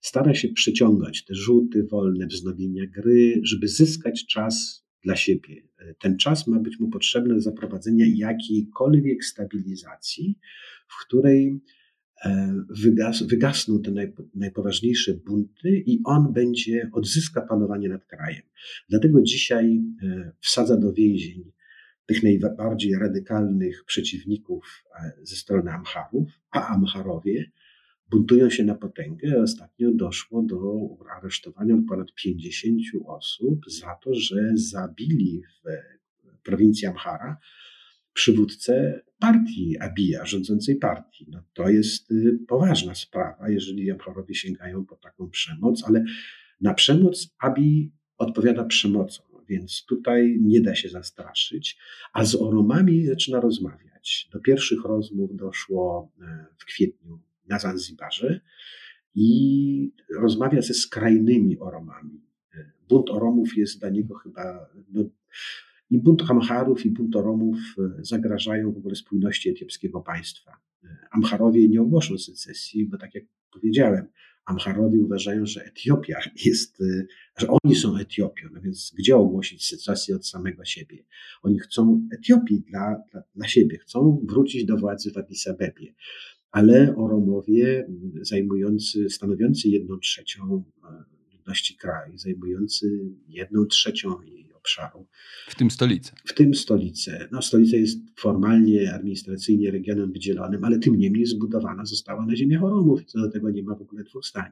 [0.00, 5.62] stara się przyciągać te rzuty wolne, wznowienia gry, żeby zyskać czas dla siebie.
[5.98, 10.38] Ten czas ma być mu potrzebny do zaprowadzenia jakiejkolwiek stabilizacji,
[10.88, 11.60] w której
[12.70, 13.92] wygas, wygasną te
[14.34, 18.42] najpoważniejsze bunty i on będzie odzyska panowanie nad krajem.
[18.88, 19.82] Dlatego dzisiaj
[20.40, 21.52] wsadza do więzień
[22.10, 27.50] tych najbardziej radykalnych przeciwników e, ze strony Amharów, a Amharowie
[28.10, 29.42] buntują się na potęgę.
[29.42, 37.36] Ostatnio doszło do aresztowania ponad 50 osób za to, że zabili w prowincji Amhara
[38.20, 41.26] przywódcę partii Abija, rządzącej partii.
[41.30, 46.04] No to jest y, poważna sprawa, jeżeli Amharowie sięgają po taką przemoc, ale
[46.60, 51.78] na przemoc Abi odpowiada przemocą więc tutaj nie da się zastraszyć.
[52.12, 54.28] A z Oromami zaczyna rozmawiać.
[54.32, 58.40] Do pierwszych rozmów doszło e, w kwietniu na Zanzibarze
[59.14, 62.20] i rozmawia ze skrajnymi Oromami.
[62.54, 64.70] E, bunt Oromów jest dla niego chyba.
[64.92, 65.04] No,
[65.90, 70.52] i bunt Amharów, i bunt Oromów e, zagrażają w ogóle spójności etiopskiego państwa.
[71.10, 74.06] Amharowie nie ogłoszą secesji, bo tak jak powiedziałem,
[74.44, 77.06] Amharowie uważają, że Etiopia jest, y,
[77.38, 81.04] że oni są Etiopią, no więc gdzie ogłosić secesję od samego siebie?
[81.42, 85.94] Oni chcą Etiopii dla, dla, dla siebie, chcą wrócić do władzy w Addis Abebie,
[86.50, 87.86] ale Oromowie
[88.20, 91.04] zajmujący, stanowiący jedną trzecią e,
[91.36, 95.06] ludności kraju, zajmujący jedną trzecią jej obszaru.
[95.48, 96.12] W tym stolicę.
[96.24, 97.28] W tym stolicę.
[97.32, 103.02] No, stolica jest formalnie, administracyjnie regionem wydzielonym, ale tym niemniej zbudowana została na ziemiach Oromów
[103.02, 104.50] i co do tego nie ma w ogóle dwóch zdań.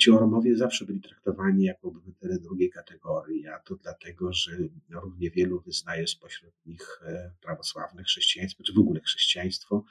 [0.00, 4.50] Ci Oromowie zawsze byli traktowani jako obywatele drugiej kategorii, a to dlatego, że
[4.90, 9.84] równie wielu wyznaje spośród nich e, prawosławne chrześcijaństwo, czy w ogóle chrześcijaństwo,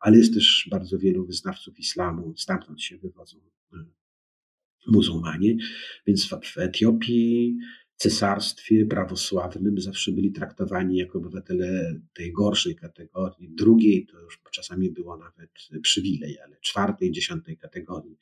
[0.00, 3.38] ale jest też bardzo wielu wyznawców islamu, stamtąd się wywodzą
[3.72, 3.76] e,
[4.86, 5.56] muzułmanie,
[6.06, 7.58] więc w Etiopii
[8.02, 15.16] cesarstwie prawosławnym zawsze byli traktowani jako obywatele tej gorszej kategorii, drugiej to już czasami było
[15.16, 15.50] nawet
[15.82, 18.18] przywilej, ale czwartej, dziesiątej kategorii.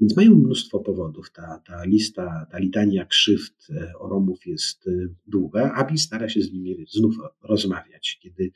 [0.00, 1.32] Więc mają mnóstwo powodów.
[1.32, 4.90] Ta, ta lista, ta litania krzywd e, Oromów jest e,
[5.26, 5.72] długa.
[5.74, 8.18] Abi stara się z nimi znów rozmawiać.
[8.22, 8.50] Kiedy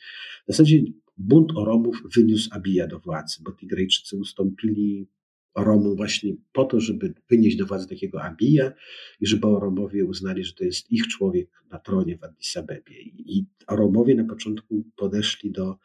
[0.44, 0.82] w zasadzie
[1.16, 5.06] bunt Oromów wyniósł Abija do władzy, bo Tigrejczycy ustąpili
[5.54, 8.72] Oromom właśnie po to, żeby wynieść do władzy takiego Abija
[9.20, 13.02] i żeby Oromowie uznali, że to jest ich człowiek na tronie w Addis Abebie.
[13.02, 15.78] I Oromowie na początku podeszli do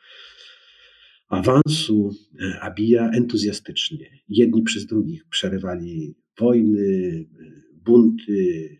[1.27, 4.19] awansu e, Abija entuzjastycznie.
[4.29, 8.77] Jedni przez drugich przerywali wojny, e, bunty,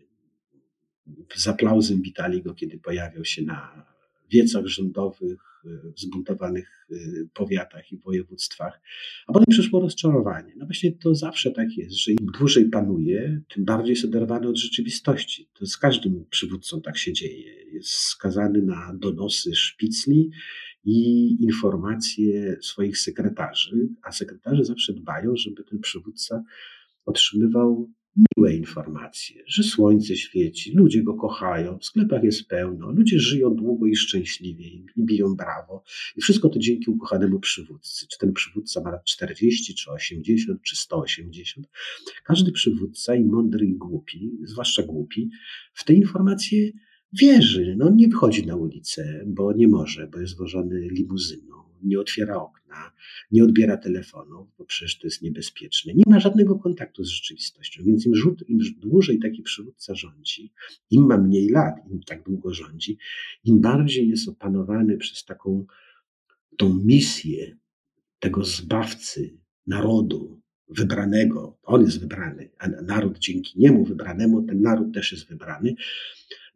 [1.34, 3.86] z aplauzem witali go, kiedy pojawiał się na
[4.30, 6.88] wiecach rządowych, e, zbuntowanych
[7.34, 8.80] powiatach i województwach,
[9.26, 10.54] a potem przyszło rozczarowanie.
[10.56, 14.58] No właśnie to zawsze tak jest, że im dłużej panuje, tym bardziej jest oderwany od
[14.58, 15.48] rzeczywistości.
[15.52, 17.64] To z każdym przywódcą tak się dzieje.
[17.72, 20.30] Jest skazany na donosy szpicli,
[20.84, 26.44] i informacje swoich sekretarzy, a sekretarze zawsze dbają, żeby ten przywódca
[27.04, 27.90] otrzymywał
[28.36, 33.86] miłe informacje, że słońce świeci, ludzie go kochają, w sklepach jest pełno, ludzie żyją długo
[33.86, 35.82] i szczęśliwie i biją brawo.
[36.16, 38.06] I wszystko to dzięki ukochanemu przywódcy.
[38.08, 41.66] Czy ten przywódca ma lat 40, czy 80, czy 180.
[42.24, 45.30] Każdy przywódca, i mądry, i głupi, zwłaszcza głupi,
[45.72, 46.70] w te informacje
[47.12, 47.74] wierzy.
[47.78, 52.92] No, nie wychodzi na ulicę, bo nie może, bo jest wożony limuzyną, nie otwiera okna,
[53.30, 55.94] nie odbiera telefonu, bo przecież to jest niebezpieczne.
[55.94, 60.52] Nie ma żadnego kontaktu z rzeczywistością, więc im, rzut, im dłużej taki przywódca rządzi,
[60.90, 62.98] im ma mniej lat, im tak długo rządzi,
[63.44, 65.66] im bardziej jest opanowany przez taką
[66.56, 67.56] tą misję
[68.18, 75.12] tego zbawcy narodu, wybranego, on jest wybrany, a naród dzięki niemu wybranemu, ten naród też
[75.12, 75.74] jest wybrany,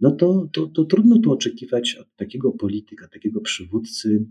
[0.00, 4.26] no to, to, to trudno tu oczekiwać od takiego polityka, takiego przywódcy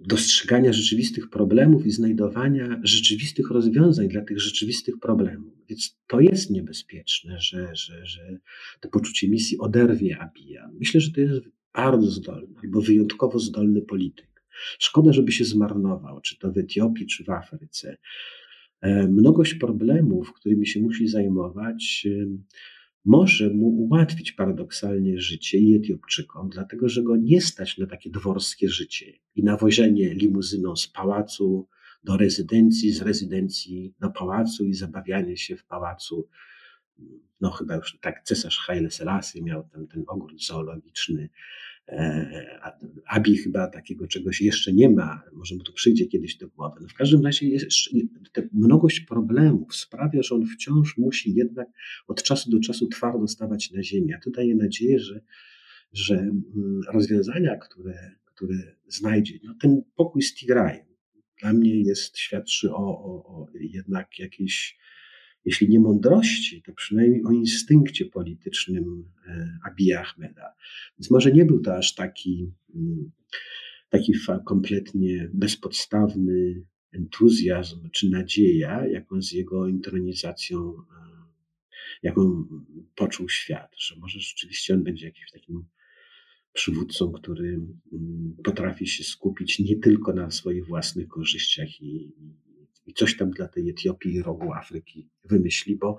[0.00, 5.54] dostrzegania rzeczywistych problemów i znajdowania rzeczywistych rozwiązań dla tych rzeczywistych problemów.
[5.68, 8.38] Więc to jest niebezpieczne, że, że, że
[8.80, 10.70] to poczucie misji oderwie Abija.
[10.78, 14.42] Myślę, że to jest bardzo zdolny albo wyjątkowo zdolny polityk.
[14.78, 17.96] Szkoda, żeby się zmarnował, czy to w Etiopii, czy w Afryce.
[18.80, 22.26] E, mnogość problemów, którymi się musi zajmować, e,
[23.08, 28.68] może mu ułatwić paradoksalnie życie i Etiopczykom, dlatego że go nie stać na takie dworskie
[28.68, 31.68] życie i na wożenie limuzyną z pałacu
[32.04, 36.28] do rezydencji, z rezydencji do pałacu i zabawianie się w pałacu.
[37.40, 41.28] No chyba już tak cesarz Haile Selassie miał tam ten ogród zoologiczny,
[43.06, 46.80] Abi chyba takiego czegoś jeszcze nie ma, może mu to przyjdzie kiedyś do głowy.
[46.82, 47.66] No w każdym razie jest,
[48.52, 51.68] mnogość problemów sprawia, że on wciąż musi jednak
[52.08, 54.14] od czasu do czasu twardo stawać na ziemi.
[54.14, 55.20] A to daje nadzieję, że,
[55.92, 58.56] że mm, rozwiązania, które, które
[58.88, 60.86] znajdzie, no ten pokój z Tigrajem
[61.40, 64.78] dla mnie jest, świadczy o, o, o jednak jakiejś
[65.48, 70.54] jeśli nie mądrości, to przynajmniej o instynkcie politycznym e, Abija Ahmeda.
[70.98, 73.10] Więc może nie był to aż taki, mm,
[73.88, 74.12] taki
[74.46, 80.74] kompletnie bezpodstawny entuzjazm czy nadzieja, jaką z jego intronizacją, e,
[82.02, 82.44] jaką
[82.94, 85.64] poczuł świat, że może rzeczywiście on będzie jakimś takim
[86.52, 87.48] przywódcą, który
[87.92, 92.12] mm, potrafi się skupić nie tylko na swoich własnych korzyściach i,
[92.88, 95.98] i coś tam dla tej Etiopii i rogu Afryki wymyśli, bo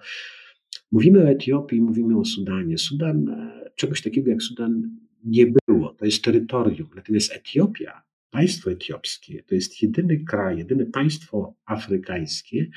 [0.92, 2.78] mówimy o Etiopii, mówimy o Sudanie.
[2.78, 6.90] Sudan, e, czegoś takiego jak Sudan nie było, to jest terytorium.
[6.96, 12.70] Natomiast Etiopia, państwo etiopskie, to jest jedyny kraj, jedyne państwo afrykańskie,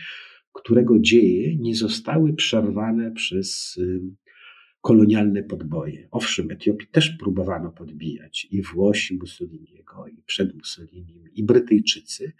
[0.53, 3.79] którego dzieje nie zostały przerwane przez
[4.81, 6.09] kolonialne podboje.
[6.11, 12.33] Owszem, Etiopii też próbowano podbijać i Włosi Mussoliniego, i przed Mussolinim, i Brytyjczycy,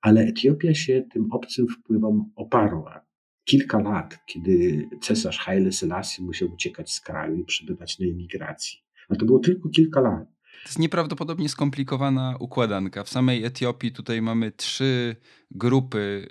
[0.00, 3.06] ale Etiopia się tym obcym wpływom oparła.
[3.44, 8.78] Kilka lat, kiedy cesarz Haile Selassie musiał uciekać z kraju i przebywać na emigracji.
[9.08, 10.37] Ale to było tylko kilka lat.
[10.62, 13.04] To jest nieprawdopodobnie skomplikowana układanka.
[13.04, 15.16] W samej Etiopii tutaj mamy trzy
[15.50, 16.28] grupy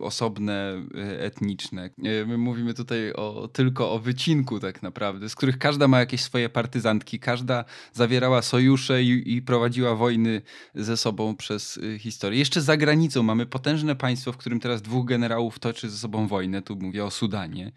[0.00, 1.90] y, osobne, y, etniczne.
[2.06, 6.22] Y, my mówimy tutaj o, tylko o wycinku tak naprawdę, z których każda ma jakieś
[6.22, 10.42] swoje partyzantki, każda zawierała sojusze i, i prowadziła wojny
[10.74, 12.38] ze sobą przez y, historię.
[12.38, 16.62] Jeszcze za granicą mamy potężne państwo, w którym teraz dwóch generałów toczy ze sobą wojnę.
[16.62, 17.72] Tu mówię o Sudanie.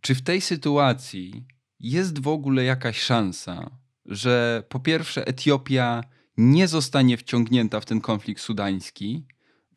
[0.00, 1.46] Czy w tej sytuacji
[1.80, 3.79] jest w ogóle jakaś szansa,
[4.10, 6.04] że po pierwsze Etiopia
[6.36, 9.26] nie zostanie wciągnięta w ten konflikt sudański?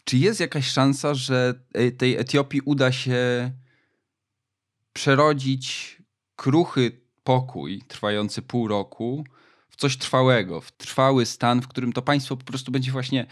[0.04, 3.52] Czy jest jakaś szansa, że e, tej Etiopii uda się
[4.94, 5.98] przerodzić
[6.36, 9.24] kruchy pokój trwający pół roku
[9.70, 13.26] w coś trwałego, w trwały stan, w którym to państwo po prostu będzie właśnie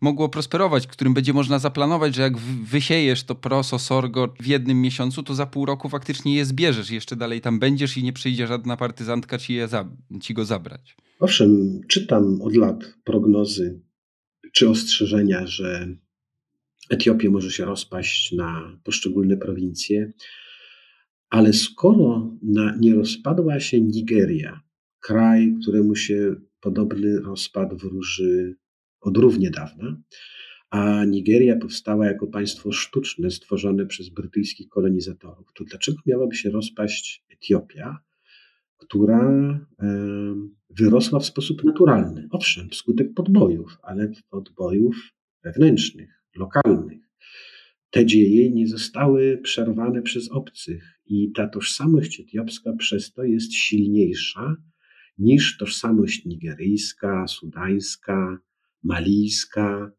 [0.00, 5.22] mogło prosperować, którym będzie można zaplanować, że jak wysiejesz to proso, sorgo w jednym miesiącu,
[5.22, 8.76] to za pół roku faktycznie je zbierzesz, jeszcze dalej tam będziesz i nie przyjdzie żadna
[8.76, 9.68] partyzantka ci, je
[10.20, 10.96] ci go zabrać.
[11.20, 13.80] Owszem, czytam od lat prognozy
[14.52, 15.96] czy ostrzeżenia, że
[16.90, 20.12] Etiopię może się rozpaść na poszczególne prowincje,
[21.30, 24.60] ale skoro na, nie rozpadła się Nigeria,
[25.00, 28.56] kraj, któremu się podobny rozpad wróży
[29.06, 30.02] od równie dawna,
[30.70, 37.24] a Nigeria powstała jako państwo sztuczne stworzone przez brytyjskich kolonizatorów, to dlaczego miałaby się rozpaść
[37.30, 37.98] Etiopia,
[38.76, 39.60] która
[40.70, 42.28] wyrosła w sposób naturalny?
[42.30, 44.96] Owszem, wskutek podbojów, ale podbojów
[45.44, 47.02] wewnętrznych, lokalnych.
[47.90, 54.56] Te dzieje nie zostały przerwane przez obcych i ta tożsamość etiopska przez to jest silniejsza
[55.18, 58.38] niż tożsamość nigeryjska, sudańska,
[58.86, 59.92] malijska.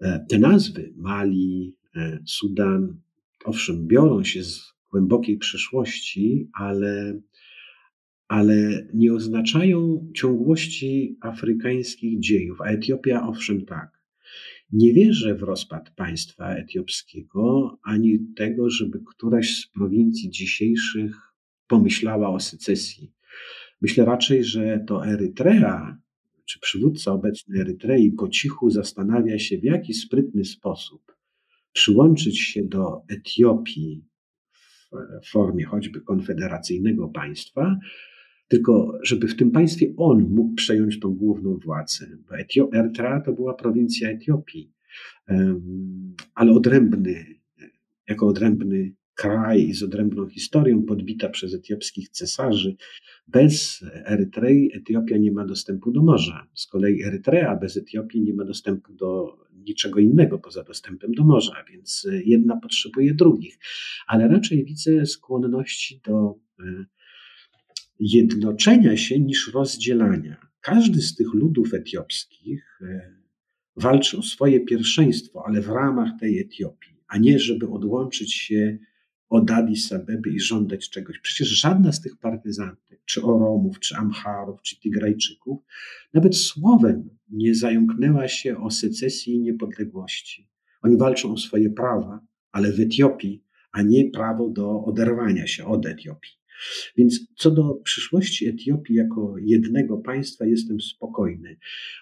[0.00, 3.00] E, te nazwy Mali, e, Sudan,
[3.44, 7.20] owszem, biorą się z głębokiej przeszłości, ale,
[8.28, 14.00] ale nie oznaczają ciągłości afrykańskich dziejów, a Etiopia owszem tak.
[14.72, 21.16] Nie wierzę w rozpad państwa etiopskiego, ani tego, żeby któraś z prowincji dzisiejszych
[21.66, 23.12] pomyślała o secesji.
[23.80, 25.98] Myślę raczej, że to Erytrea
[26.50, 31.16] czy przywódca obecny Erytrei po cichu zastanawia się, w jaki sprytny sposób
[31.72, 34.04] przyłączyć się do Etiopii
[35.22, 37.78] w formie choćby konfederacyjnego państwa,
[38.48, 42.06] tylko żeby w tym państwie on mógł przejąć tą główną władzę.
[42.28, 42.34] Bo
[42.78, 44.72] Erytrea to była prowincja Etiopii,
[46.34, 47.24] ale odrębny,
[48.08, 52.76] jako odrębny kraj z odrębną historią, podbita przez etiopskich cesarzy.
[53.28, 56.46] Bez Erytrei Etiopia nie ma dostępu do morza.
[56.54, 61.64] Z kolei Erytrea bez Etiopii nie ma dostępu do niczego innego poza dostępem do morza,
[61.72, 63.58] więc jedna potrzebuje drugich.
[64.06, 66.84] Ale raczej widzę skłonności do e,
[68.00, 70.46] jednoczenia się niż rozdzielania.
[70.60, 73.14] Każdy z tych ludów etiopskich e,
[73.76, 78.78] walczy o swoje pierwszeństwo, ale w ramach tej Etiopii, a nie żeby odłączyć się
[79.30, 81.18] od Addis Abeby i żądać czegoś.
[81.18, 85.60] Przecież żadna z tych partyzantek, czy Oromów, czy Amharów, czy Tigrajczyków,
[86.14, 90.48] nawet słowem nie zająknęła się o secesji i niepodległości.
[90.82, 92.20] Oni walczą o swoje prawa,
[92.52, 96.40] ale w Etiopii, a nie prawo do oderwania się od Etiopii.
[96.96, 101.56] Więc co do przyszłości Etiopii jako jednego państwa jestem spokojny.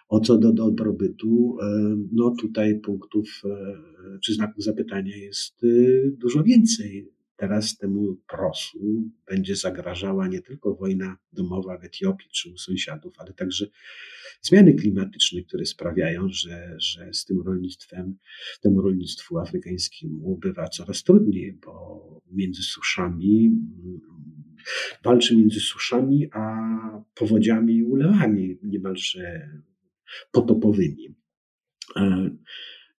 [0.08, 5.66] O co do dobrobytu, e, no tutaj punktów e, czy znaków zapytania jest e,
[6.10, 7.17] dużo więcej.
[7.38, 13.32] Teraz temu prosu będzie zagrażała nie tylko wojna domowa w Etiopii czy u sąsiadów, ale
[13.32, 13.66] także
[14.42, 18.18] zmiany klimatyczne, które sprawiają, że, że z tym rolnictwem,
[18.60, 23.50] temu rolnictwu afrykańskiemu bywa coraz trudniej, bo między suszami
[25.04, 26.68] walczy między suszami a
[27.14, 29.50] powodziami i ulewami niemalże
[30.32, 31.14] potopowymi.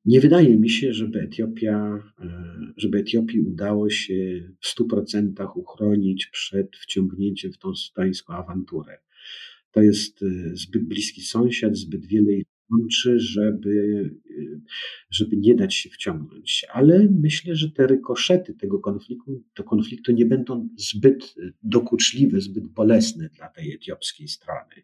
[0.05, 6.75] Nie wydaje mi się, żeby Etiopia, e, żeby Etiopii udało się w 100% uchronić przed
[6.75, 8.97] wciągnięciem w tą sudańską awanturę.
[9.71, 14.59] To jest e, zbyt bliski sąsiad, zbyt wiele ich łączy, żeby, e,
[15.09, 16.65] żeby nie dać się wciągnąć.
[16.73, 23.29] Ale myślę, że te rykoszety tego konfliktu, to konfliktu nie będą zbyt dokuczliwe, zbyt bolesne
[23.29, 24.75] dla tej etiopskiej strony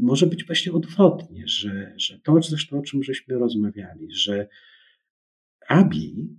[0.00, 4.48] może być właśnie odwrotnie, że, że to zresztą o czym żeśmy rozmawiali, że
[5.68, 6.36] Abi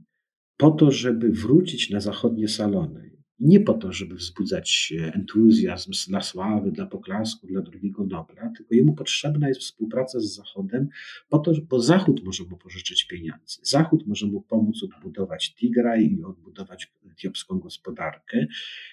[0.57, 3.11] po to, żeby wrócić na zachodnie salony,
[3.41, 8.93] nie po to, żeby wzbudzać entuzjazm dla sławy, dla poklasku, dla drugiego Nobla, tylko jemu
[8.93, 10.89] potrzebna jest współpraca z Zachodem,
[11.29, 13.59] po to, bo Zachód może mu pożyczyć pieniądze.
[13.61, 18.47] Zachód może mu pomóc odbudować Tigraj i odbudować etiopską gospodarkę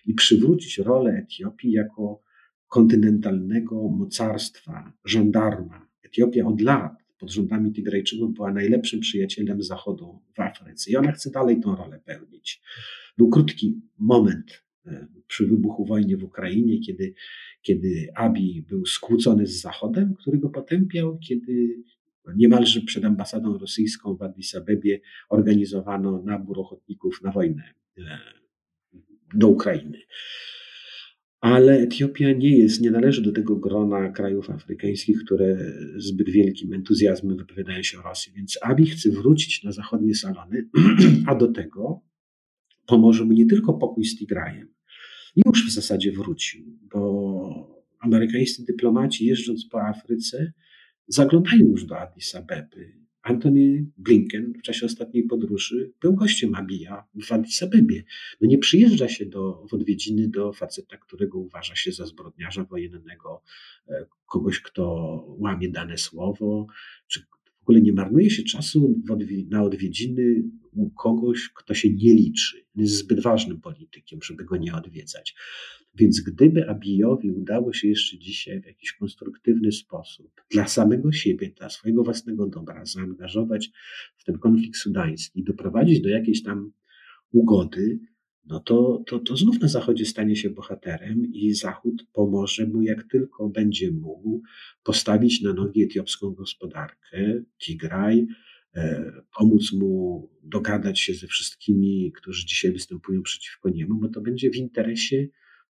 [0.07, 2.22] i przywrócić rolę Etiopii jako
[2.69, 5.89] kontynentalnego mocarstwa, żandarma.
[6.03, 11.31] Etiopia od lat pod rządami Tigrajczyków była najlepszym przyjacielem Zachodu w Afryce i ona chce
[11.31, 12.62] dalej tę rolę pełnić.
[13.16, 17.14] Był krótki moment e, przy wybuchu wojny w Ukrainie, kiedy,
[17.62, 21.83] kiedy Abi był skłócony z Zachodem, który go potępiał, kiedy
[22.37, 28.19] niemalże przed ambasadą rosyjską w Addis Abebie organizowano nabór ochotników na wojnę e,
[29.35, 29.99] do Ukrainy.
[31.41, 37.36] Ale Etiopia nie jest, nie należy do tego grona krajów afrykańskich, które zbyt wielkim entuzjazmem
[37.36, 38.32] wypowiadają się o Rosji.
[38.36, 40.68] Więc Abi chce wrócić na zachodnie salony,
[41.26, 42.01] a do tego
[42.86, 44.68] pomoże mu nie tylko pokój z Tigrajem.
[45.47, 50.53] Już w zasadzie wrócił, bo amerykańscy dyplomaci jeżdżąc po Afryce
[51.09, 57.33] zaglądają już do Addis Abeby Antony Blinken w czasie ostatniej podróży był gościem Abija w
[57.33, 58.05] Addis Abebie.
[58.41, 63.43] No nie przyjeżdża się do, w odwiedziny do faceta, którego uważa się za zbrodniarza wojennego,
[63.89, 64.85] e, kogoś, kto
[65.39, 66.66] łamie dane słowo,
[67.07, 68.95] czy w ogóle nie marnuje się czasu
[69.51, 70.43] na odwiedziny
[70.79, 72.64] u kogoś, kto się nie liczy.
[72.76, 75.35] Jest zbyt ważnym politykiem, żeby go nie odwiedzać.
[75.95, 81.70] Więc gdyby Abijowi udało się jeszcze dzisiaj w jakiś konstruktywny sposób dla samego siebie, dla
[81.70, 83.70] swojego własnego dobra zaangażować
[84.16, 86.72] w ten konflikt sudański, doprowadzić do jakiejś tam
[87.33, 87.99] ugody,
[88.49, 93.05] no to, to, to znów na Zachodzie stanie się bohaterem i Zachód pomoże mu, jak
[93.05, 94.43] tylko będzie mógł,
[94.83, 98.26] postawić na nogi etiopską gospodarkę, Tigraj,
[99.39, 104.57] pomóc mu dogadać się ze wszystkimi, którzy dzisiaj występują przeciwko niemu, bo to będzie w
[104.57, 105.29] interesie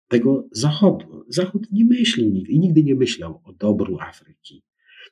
[0.09, 1.25] tego Zachodu.
[1.29, 4.63] Zachód nie myśli nigdy i nigdy nie myślał o dobru Afryki.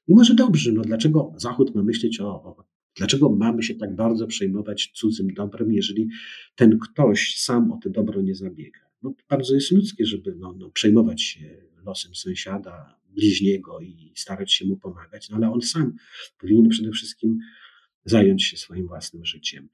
[0.08, 2.68] I może dobrze, no dlaczego Zachód ma myśleć o, o
[2.98, 6.08] Dlaczego mamy się tak bardzo przejmować cudzym dobrem, jeżeli
[6.54, 8.80] ten ktoś sam o to dobro nie zabiega?
[9.02, 11.40] No, bardzo jest ludzkie, żeby no, no, przejmować się
[11.84, 15.92] losem sąsiada, bliźniego i starać się mu pomagać, no, ale on sam
[16.38, 17.38] powinien przede wszystkim
[18.08, 19.68] zająć się swoim własnym życiem.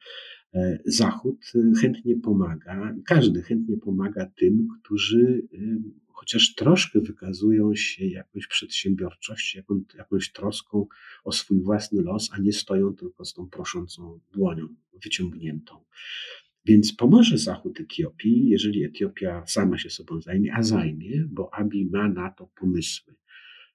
[0.55, 5.59] E, Zachód e, chętnie pomaga, każdy chętnie pomaga tym, którzy e,
[6.07, 9.63] chociaż troszkę wykazują się jakąś przedsiębiorczością,
[9.95, 10.87] jakąś troską
[11.25, 14.69] o swój własny los, a nie stoją tylko z tą proszącą dłonią
[15.03, 15.85] wyciągniętą.
[16.67, 22.09] Więc pomoże Zachód Etiopii, jeżeli Etiopia sama się sobą zajmie, a zajmie, bo Abi ma
[22.09, 23.15] na to pomysły.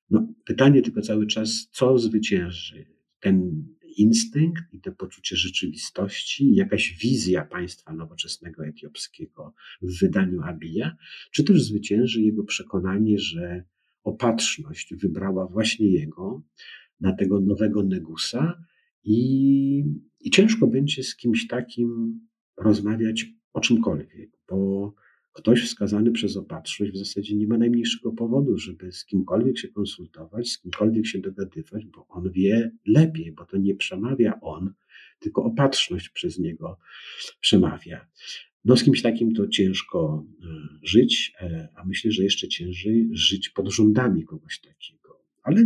[0.10, 2.86] No, pytanie tylko cały czas, co zwycięży?
[3.20, 3.66] Ten
[3.98, 10.96] instynkt i to poczucie rzeczywistości, jakaś wizja państwa nowoczesnego etiopskiego w wydaniu Abija,
[11.32, 13.64] czy też zwycięży jego przekonanie, że
[14.04, 16.44] opatrzność wybrała właśnie jego
[17.00, 18.64] na tego nowego Negusa
[19.04, 19.84] i,
[20.20, 22.20] i ciężko będzie z kimś takim
[22.58, 24.94] rozmawiać o czymkolwiek, bo
[25.40, 30.50] ktoś wskazany przez opatrzność w zasadzie nie ma najmniejszego powodu, żeby z kimkolwiek się konsultować,
[30.50, 34.74] z kimkolwiek się dogadywać, bo on wie lepiej, bo to nie przemawia on,
[35.20, 36.78] tylko opatrzność przez niego
[37.40, 38.08] przemawia.
[38.66, 40.46] No z kimś takim to ciężko e,
[40.84, 45.24] żyć, e, a myślę, że jeszcze ciężej żyć pod rządami kogoś takiego.
[45.44, 45.66] Ale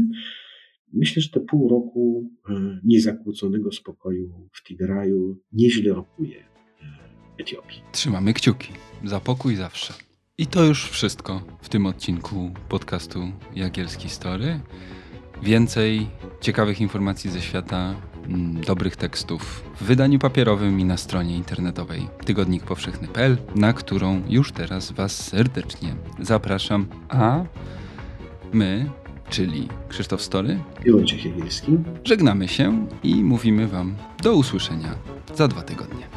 [0.93, 6.53] myślę, że te pół roku e, niezakłóconego spokoju w Tigraju nieźle rokuje
[7.38, 7.81] Etiopii.
[7.91, 8.73] Trzymamy kciuki.
[9.03, 9.93] Za pokój zawsze.
[10.38, 14.59] I to już wszystko w tym odcinku podcastu Jagielski Story.
[15.41, 16.07] Więcej
[16.41, 17.95] ciekawych informacji ze świata,
[18.27, 24.91] mm, dobrych tekstów w wydaniu papierowym i na stronie internetowej tygodnikpowszechny.pl, na którą już teraz
[24.91, 26.88] Was serdecznie zapraszam.
[27.09, 27.43] A
[28.53, 28.89] my,
[29.29, 34.95] czyli Krzysztof Story i Wojciech Jagielski, żegnamy się i mówimy Wam do usłyszenia
[35.36, 36.07] za dwa tygodnie.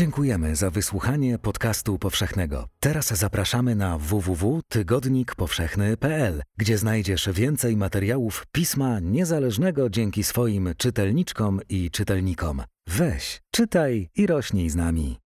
[0.00, 2.68] Dziękujemy za wysłuchanie podcastu powszechnego.
[2.80, 12.62] Teraz zapraszamy na www.tygodnikpowszechny.pl, gdzie znajdziesz więcej materiałów pisma niezależnego dzięki swoim czytelniczkom i czytelnikom.
[12.88, 15.19] Weź, czytaj i rośnij z nami.